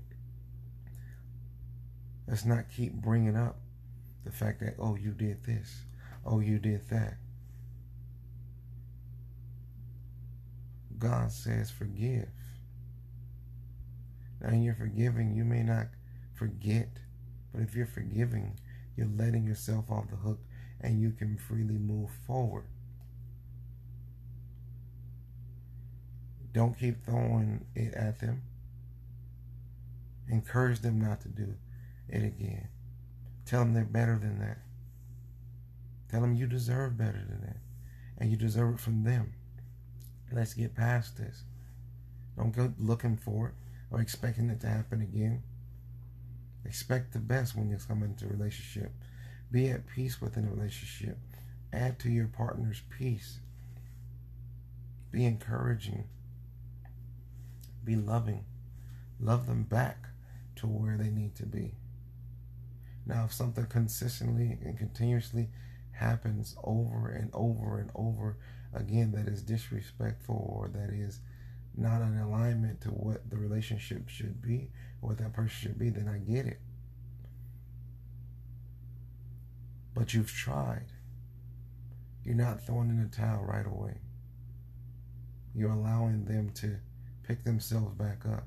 [2.26, 3.58] Let's not keep bringing up
[4.24, 5.84] the fact that, oh, you did this,
[6.24, 7.16] oh, you did that.
[10.98, 12.28] God says forgive.
[14.42, 15.86] Now, you're forgiving, you may not
[16.34, 16.88] forget
[17.52, 18.58] but if you're forgiving,
[18.96, 20.40] you're letting yourself off the hook
[20.80, 22.64] and you can freely move forward.
[26.52, 28.42] Don't keep throwing it at them.
[30.28, 31.54] Encourage them not to do
[32.08, 32.68] it again.
[33.46, 34.58] Tell them they're better than that.
[36.10, 37.56] Tell them you deserve better than that.
[38.18, 39.32] And you deserve it from them.
[40.30, 41.44] Let's get past this.
[42.36, 43.54] Don't go looking for it
[43.92, 45.42] or expecting it to happen again.
[46.64, 48.92] Expect the best when you come into a relationship.
[49.50, 51.18] Be at peace within a relationship.
[51.72, 53.38] Add to your partner's peace.
[55.10, 56.04] Be encouraging.
[57.84, 58.44] Be loving.
[59.20, 60.08] Love them back
[60.56, 61.74] to where they need to be.
[63.04, 65.48] Now, if something consistently and continuously
[65.90, 68.36] happens over and over and over
[68.72, 71.20] again that is disrespectful or that is
[71.76, 74.70] not in alignment to what the relationship should be
[75.02, 76.60] what that person should be, then I get it.
[79.94, 80.86] But you've tried.
[82.24, 83.98] You're not throwing in the towel right away.
[85.54, 86.76] You're allowing them to
[87.24, 88.46] pick themselves back up,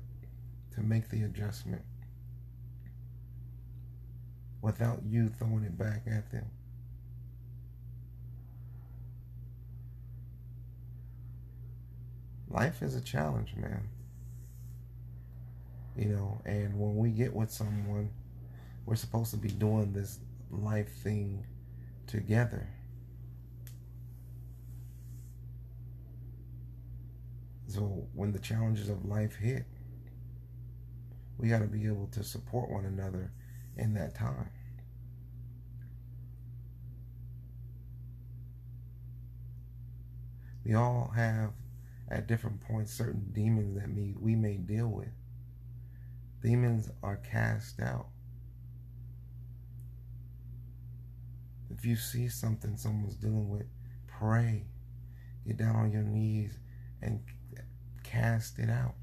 [0.74, 1.82] to make the adjustment
[4.62, 6.46] without you throwing it back at them.
[12.48, 13.88] Life is a challenge, man.
[15.96, 18.10] You know, and when we get with someone,
[18.84, 20.18] we're supposed to be doing this
[20.50, 21.44] life thing
[22.06, 22.68] together.
[27.68, 29.64] So when the challenges of life hit,
[31.38, 33.32] we got to be able to support one another
[33.76, 34.50] in that time.
[40.64, 41.52] We all have
[42.08, 45.08] at different points certain demons that we, we may deal with.
[46.42, 48.06] Demons are cast out.
[51.70, 53.66] If you see something someone's dealing with,
[54.06, 54.66] pray.
[55.46, 56.58] Get down on your knees
[57.02, 57.20] and
[58.02, 58.94] cast it out.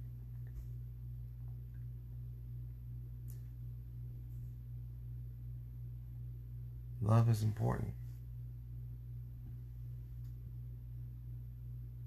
[7.02, 7.94] Love is important.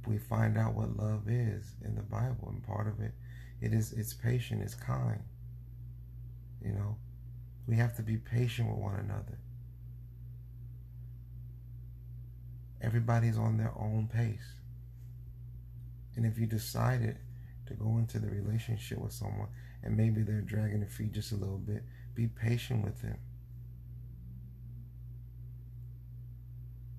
[0.07, 3.13] We find out what love is in the Bible, and part of it,
[3.61, 5.21] it is it's patient, it's kind.
[6.63, 6.97] You know,
[7.67, 9.39] we have to be patient with one another.
[12.81, 14.55] Everybody's on their own pace.
[16.15, 17.19] And if you decided
[17.67, 19.49] to go into the relationship with someone
[19.83, 21.83] and maybe they're dragging their feet just a little bit,
[22.15, 23.19] be patient with them.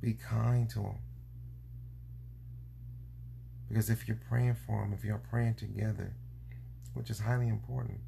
[0.02, 0.98] Be kind to them.
[3.68, 6.14] Because if you're praying for them, if you're praying together,
[6.94, 8.00] which is highly important,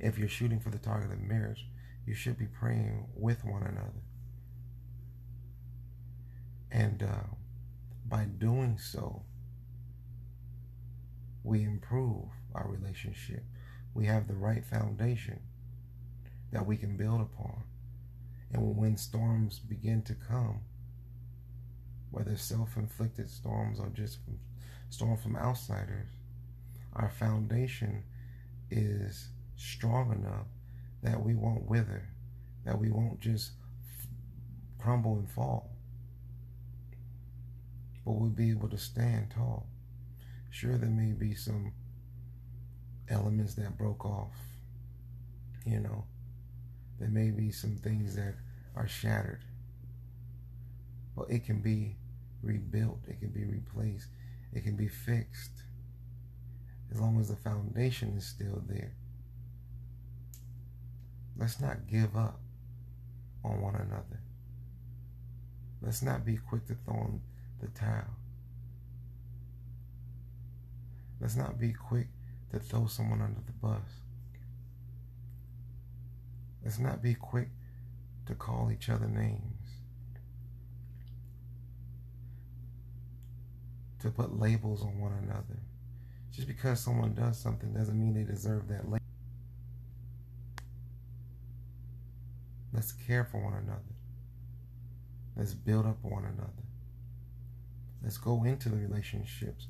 [0.00, 1.66] if you're shooting for the target of marriage,
[2.06, 4.02] you should be praying with one another.
[6.70, 7.34] And uh,
[8.06, 9.22] by doing so,
[11.42, 13.44] we improve our relationship.
[13.94, 15.40] We have the right foundation
[16.52, 17.64] that we can build upon.
[18.52, 20.60] And when storms begin to come,
[22.10, 24.18] whether self-inflicted storms or just
[24.90, 26.08] storms from outsiders,
[26.94, 28.02] our foundation
[28.70, 30.46] is strong enough
[31.02, 32.08] that we won't wither,
[32.64, 33.52] that we won't just
[34.78, 35.70] crumble and fall,
[38.04, 39.66] but we'll be able to stand tall.
[40.50, 41.72] Sure, there may be some
[43.08, 44.36] elements that broke off,
[45.64, 46.04] you know,
[46.98, 48.34] there may be some things that
[48.74, 49.44] are shattered,
[51.18, 51.96] but it can be
[52.42, 54.08] rebuilt, it can be replaced,
[54.54, 55.50] it can be fixed
[56.92, 58.92] as long as the foundation is still there.
[61.36, 62.40] Let's not give up
[63.44, 64.20] on one another.
[65.82, 67.20] Let's not be quick to throw in
[67.60, 68.16] the towel.
[71.20, 72.06] Let's not be quick
[72.52, 73.82] to throw someone under the bus.
[76.64, 77.48] Let's not be quick
[78.26, 79.57] to call each other names.
[84.00, 85.60] To put labels on one another.
[86.32, 88.98] Just because someone does something doesn't mean they deserve that label.
[92.72, 93.82] Let's care for one another.
[95.36, 96.52] Let's build up one another.
[98.02, 99.66] Let's go into the relationships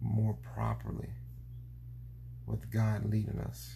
[0.00, 1.10] more properly
[2.46, 3.74] with God leading us,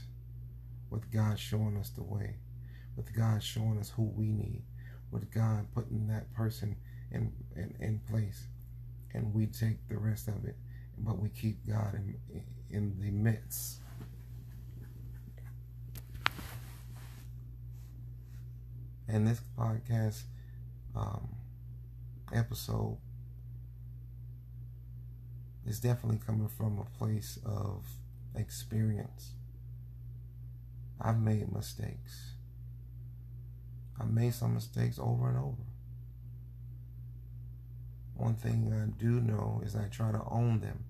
[0.91, 2.37] with God showing us the way,
[2.97, 4.63] with God showing us who we need,
[5.11, 6.77] with God putting that person
[7.11, 8.47] in, in, in place.
[9.15, 10.57] And we take the rest of it,
[10.99, 12.17] but we keep God in,
[12.71, 13.79] in the midst.
[19.07, 20.23] And this podcast
[20.97, 21.29] um,
[22.33, 22.99] episode
[25.67, 27.87] is definitely coming from a place of
[28.35, 29.33] experience.
[31.01, 32.33] I've made mistakes.
[34.01, 35.63] I've made some mistakes over and over.
[38.17, 40.85] One thing I do know is I try to own them.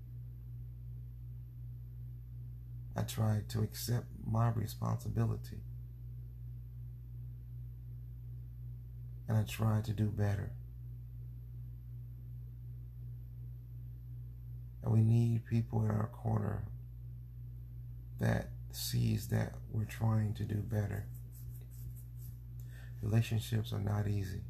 [2.96, 5.60] I try to accept my responsibility.
[9.26, 10.52] And I try to do better.
[14.82, 16.64] And we need people in our corner
[18.20, 21.06] that sees that we're trying to do better.
[23.02, 24.42] Relationships are not easy.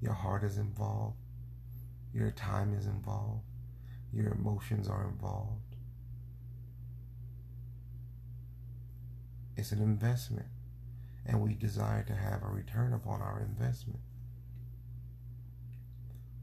[0.00, 1.16] Your heart is involved.
[2.12, 3.44] Your time is involved.
[4.12, 5.76] Your emotions are involved.
[9.56, 10.46] It's an investment,
[11.26, 14.00] and we desire to have a return upon our investment.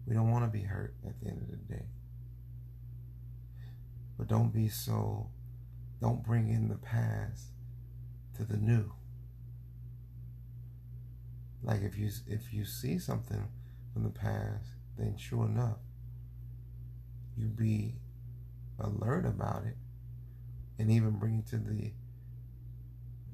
[0.05, 1.85] We don't want to be hurt at the end of the day.
[4.17, 5.29] But don't be so,
[5.99, 7.47] don't bring in the past
[8.35, 8.93] to the new.
[11.63, 13.47] Like if you if you see something
[13.93, 15.77] from the past, then sure enough,
[17.37, 17.95] you be
[18.79, 19.75] alert about it
[20.79, 21.91] and even bring it to the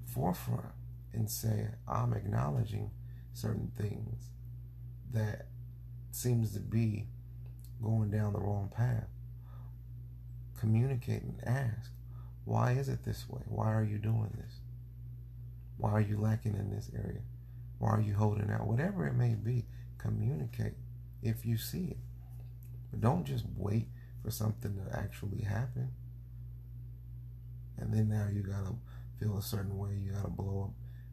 [0.05, 0.74] forefront
[1.13, 2.91] and say, I'm acknowledging
[3.34, 4.30] certain things
[5.11, 5.47] that
[6.11, 7.07] seems to be
[7.82, 9.07] going down the wrong path
[10.63, 11.91] communicate and ask,
[12.45, 13.41] why is it this way?
[13.47, 14.61] Why are you doing this?
[15.76, 17.19] Why are you lacking in this area?
[17.84, 18.66] Why are you holding out?
[18.66, 19.66] Whatever it may be,
[19.98, 20.76] communicate
[21.22, 21.98] if you see it.
[22.90, 23.90] But don't just wait
[24.24, 25.92] for something to actually happen.
[27.78, 28.76] And then now you gotta
[29.20, 29.90] feel a certain way.
[30.02, 30.72] You gotta blow up,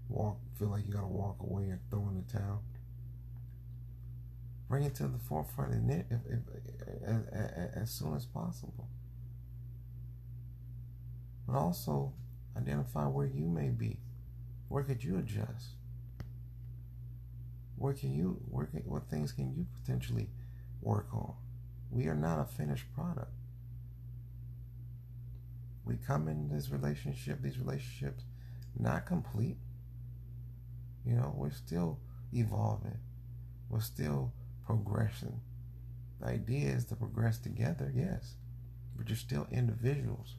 [0.09, 2.63] walk, feel like you gotta walk away and throw in the towel.
[4.69, 6.39] Bring it to the forefront and if, if,
[7.03, 8.87] if, as soon as possible
[11.49, 12.13] but also
[12.57, 13.99] identify where you may be.
[14.69, 15.80] Where could you adjust?
[17.81, 18.39] Where can you,
[18.71, 20.29] can, what things can you potentially
[20.83, 21.33] work on?
[21.91, 23.33] We are not a finished product.
[25.87, 28.25] We come in this relationship, these relationships,
[28.79, 29.57] not complete.
[31.07, 31.99] You know, we're still
[32.35, 32.99] evolving.
[33.71, 34.35] We're still
[34.67, 35.41] progressing.
[36.21, 38.35] The idea is to progress together, yes,
[38.95, 40.35] but you're still individuals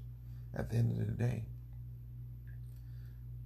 [0.55, 1.45] at the end of the day.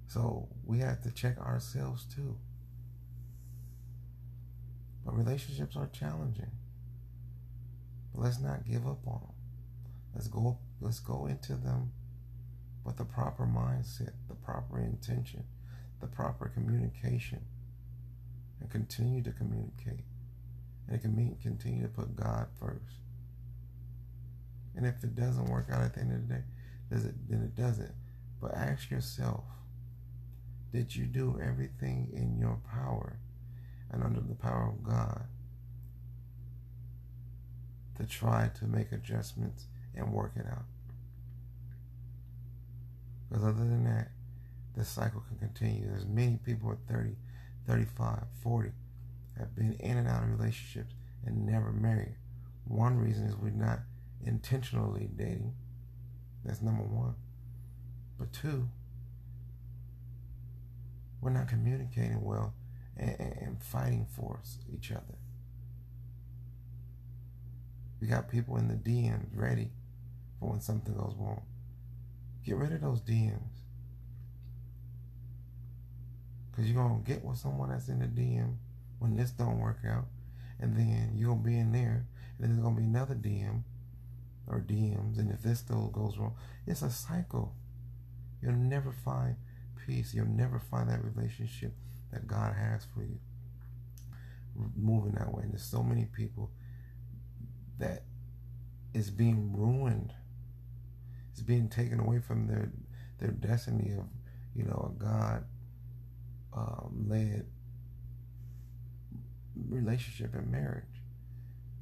[0.10, 2.36] So we have to check ourselves too.
[5.06, 6.52] But relationships are challenging.
[8.14, 9.36] But let's not give up on them.
[10.14, 11.92] Let's go let's go into them
[12.84, 15.44] with the proper mindset, the proper intention,
[16.00, 17.42] the proper communication,
[18.60, 20.06] and continue to communicate.
[20.88, 23.00] And can continue to put God first.
[24.76, 26.42] And if it doesn't work out at the end of the day,
[26.92, 27.94] does it then it doesn't.
[28.40, 29.46] But ask yourself,
[30.72, 33.18] did you do everything in your power
[33.92, 35.24] and under the power of God
[37.98, 40.66] to try to make adjustments and work it out?
[43.30, 44.10] Because other than that,
[44.76, 45.88] this cycle can continue.
[45.88, 47.16] There's many people at 30,
[47.68, 48.72] 35, 40
[49.38, 50.94] have been in and out of relationships
[51.26, 52.16] and never married.
[52.66, 53.80] One reason is we're not
[54.26, 55.54] intentionally dating.
[56.44, 57.16] That's number one.
[58.18, 58.70] But two,
[61.22, 62.54] we're not communicating well
[62.98, 64.40] and, and fighting for
[64.74, 65.18] each other.
[68.02, 69.70] We got people in the DMs ready
[70.40, 71.44] for when something goes wrong.
[72.46, 73.40] Get rid of those DMs.
[76.52, 78.56] Because you're going to get with someone that's in the DM
[79.00, 80.06] when this don't work out.
[80.60, 82.06] And then you're going to be in there.
[82.38, 83.64] And then there's going to be another DM
[84.48, 85.18] or DMs.
[85.18, 86.36] And if this still goes wrong,
[86.68, 87.54] it's a cycle.
[88.42, 89.36] You'll never find
[89.86, 90.14] peace.
[90.14, 91.74] You'll never find that relationship
[92.16, 93.20] that God has for you.
[94.76, 95.44] Moving that way.
[95.44, 96.50] And there's so many people
[97.78, 98.04] that
[98.94, 100.14] is being ruined.
[101.32, 102.72] It's being taken away from their
[103.20, 104.06] their destiny of,
[104.56, 105.44] you know, a God
[106.54, 107.46] um, led
[109.70, 110.84] relationship and marriage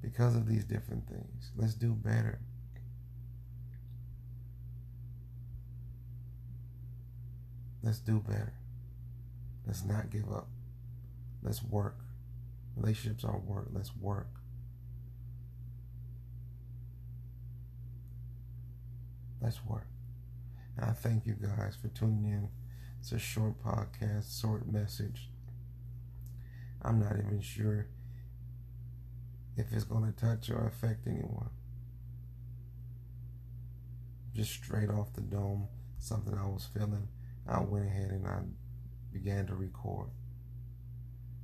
[0.02, 1.52] because of these different things.
[1.56, 2.40] Let's do better.
[7.84, 8.54] Let's do better.
[9.66, 10.48] Let's not give up.
[11.42, 11.98] Let's work.
[12.76, 13.68] Relationships are work.
[13.72, 14.28] Let's work.
[19.42, 19.88] Let's work.
[20.78, 22.50] And I thank you guys for tuning in.
[23.00, 25.30] It's a short podcast, short message.
[26.82, 27.88] I'm not even sure
[29.58, 31.50] if it's going to touch or affect anyone.
[34.34, 35.68] Just straight off the dome,
[36.00, 37.08] something I was feeling
[37.48, 38.40] I went ahead and I
[39.14, 40.08] began to record.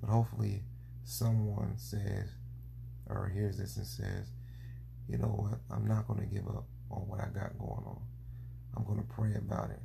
[0.01, 0.63] But hopefully,
[1.03, 2.30] someone says
[3.07, 4.28] or hears this and says,
[5.07, 8.01] you know what, I'm not going to give up on what I got going on.
[8.76, 9.80] I'm going to pray about it.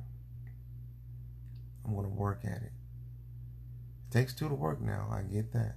[1.83, 2.71] I'm going to work at it.
[4.07, 5.75] It takes two to work now, I get that.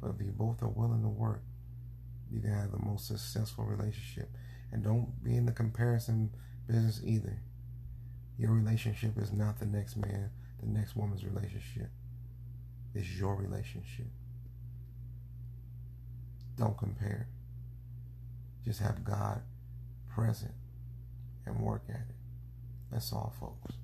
[0.00, 1.42] But if you both are willing to work,
[2.30, 4.30] you can have the most successful relationship.
[4.72, 6.30] And don't be in the comparison
[6.66, 7.40] business either.
[8.38, 10.30] Your relationship is not the next man,
[10.64, 11.90] the next woman's relationship.
[12.94, 14.06] It's your relationship.
[16.56, 17.28] Don't compare.
[18.64, 19.42] Just have God
[20.14, 20.54] present
[21.44, 22.16] and work at it.
[22.90, 23.74] That's all, folks.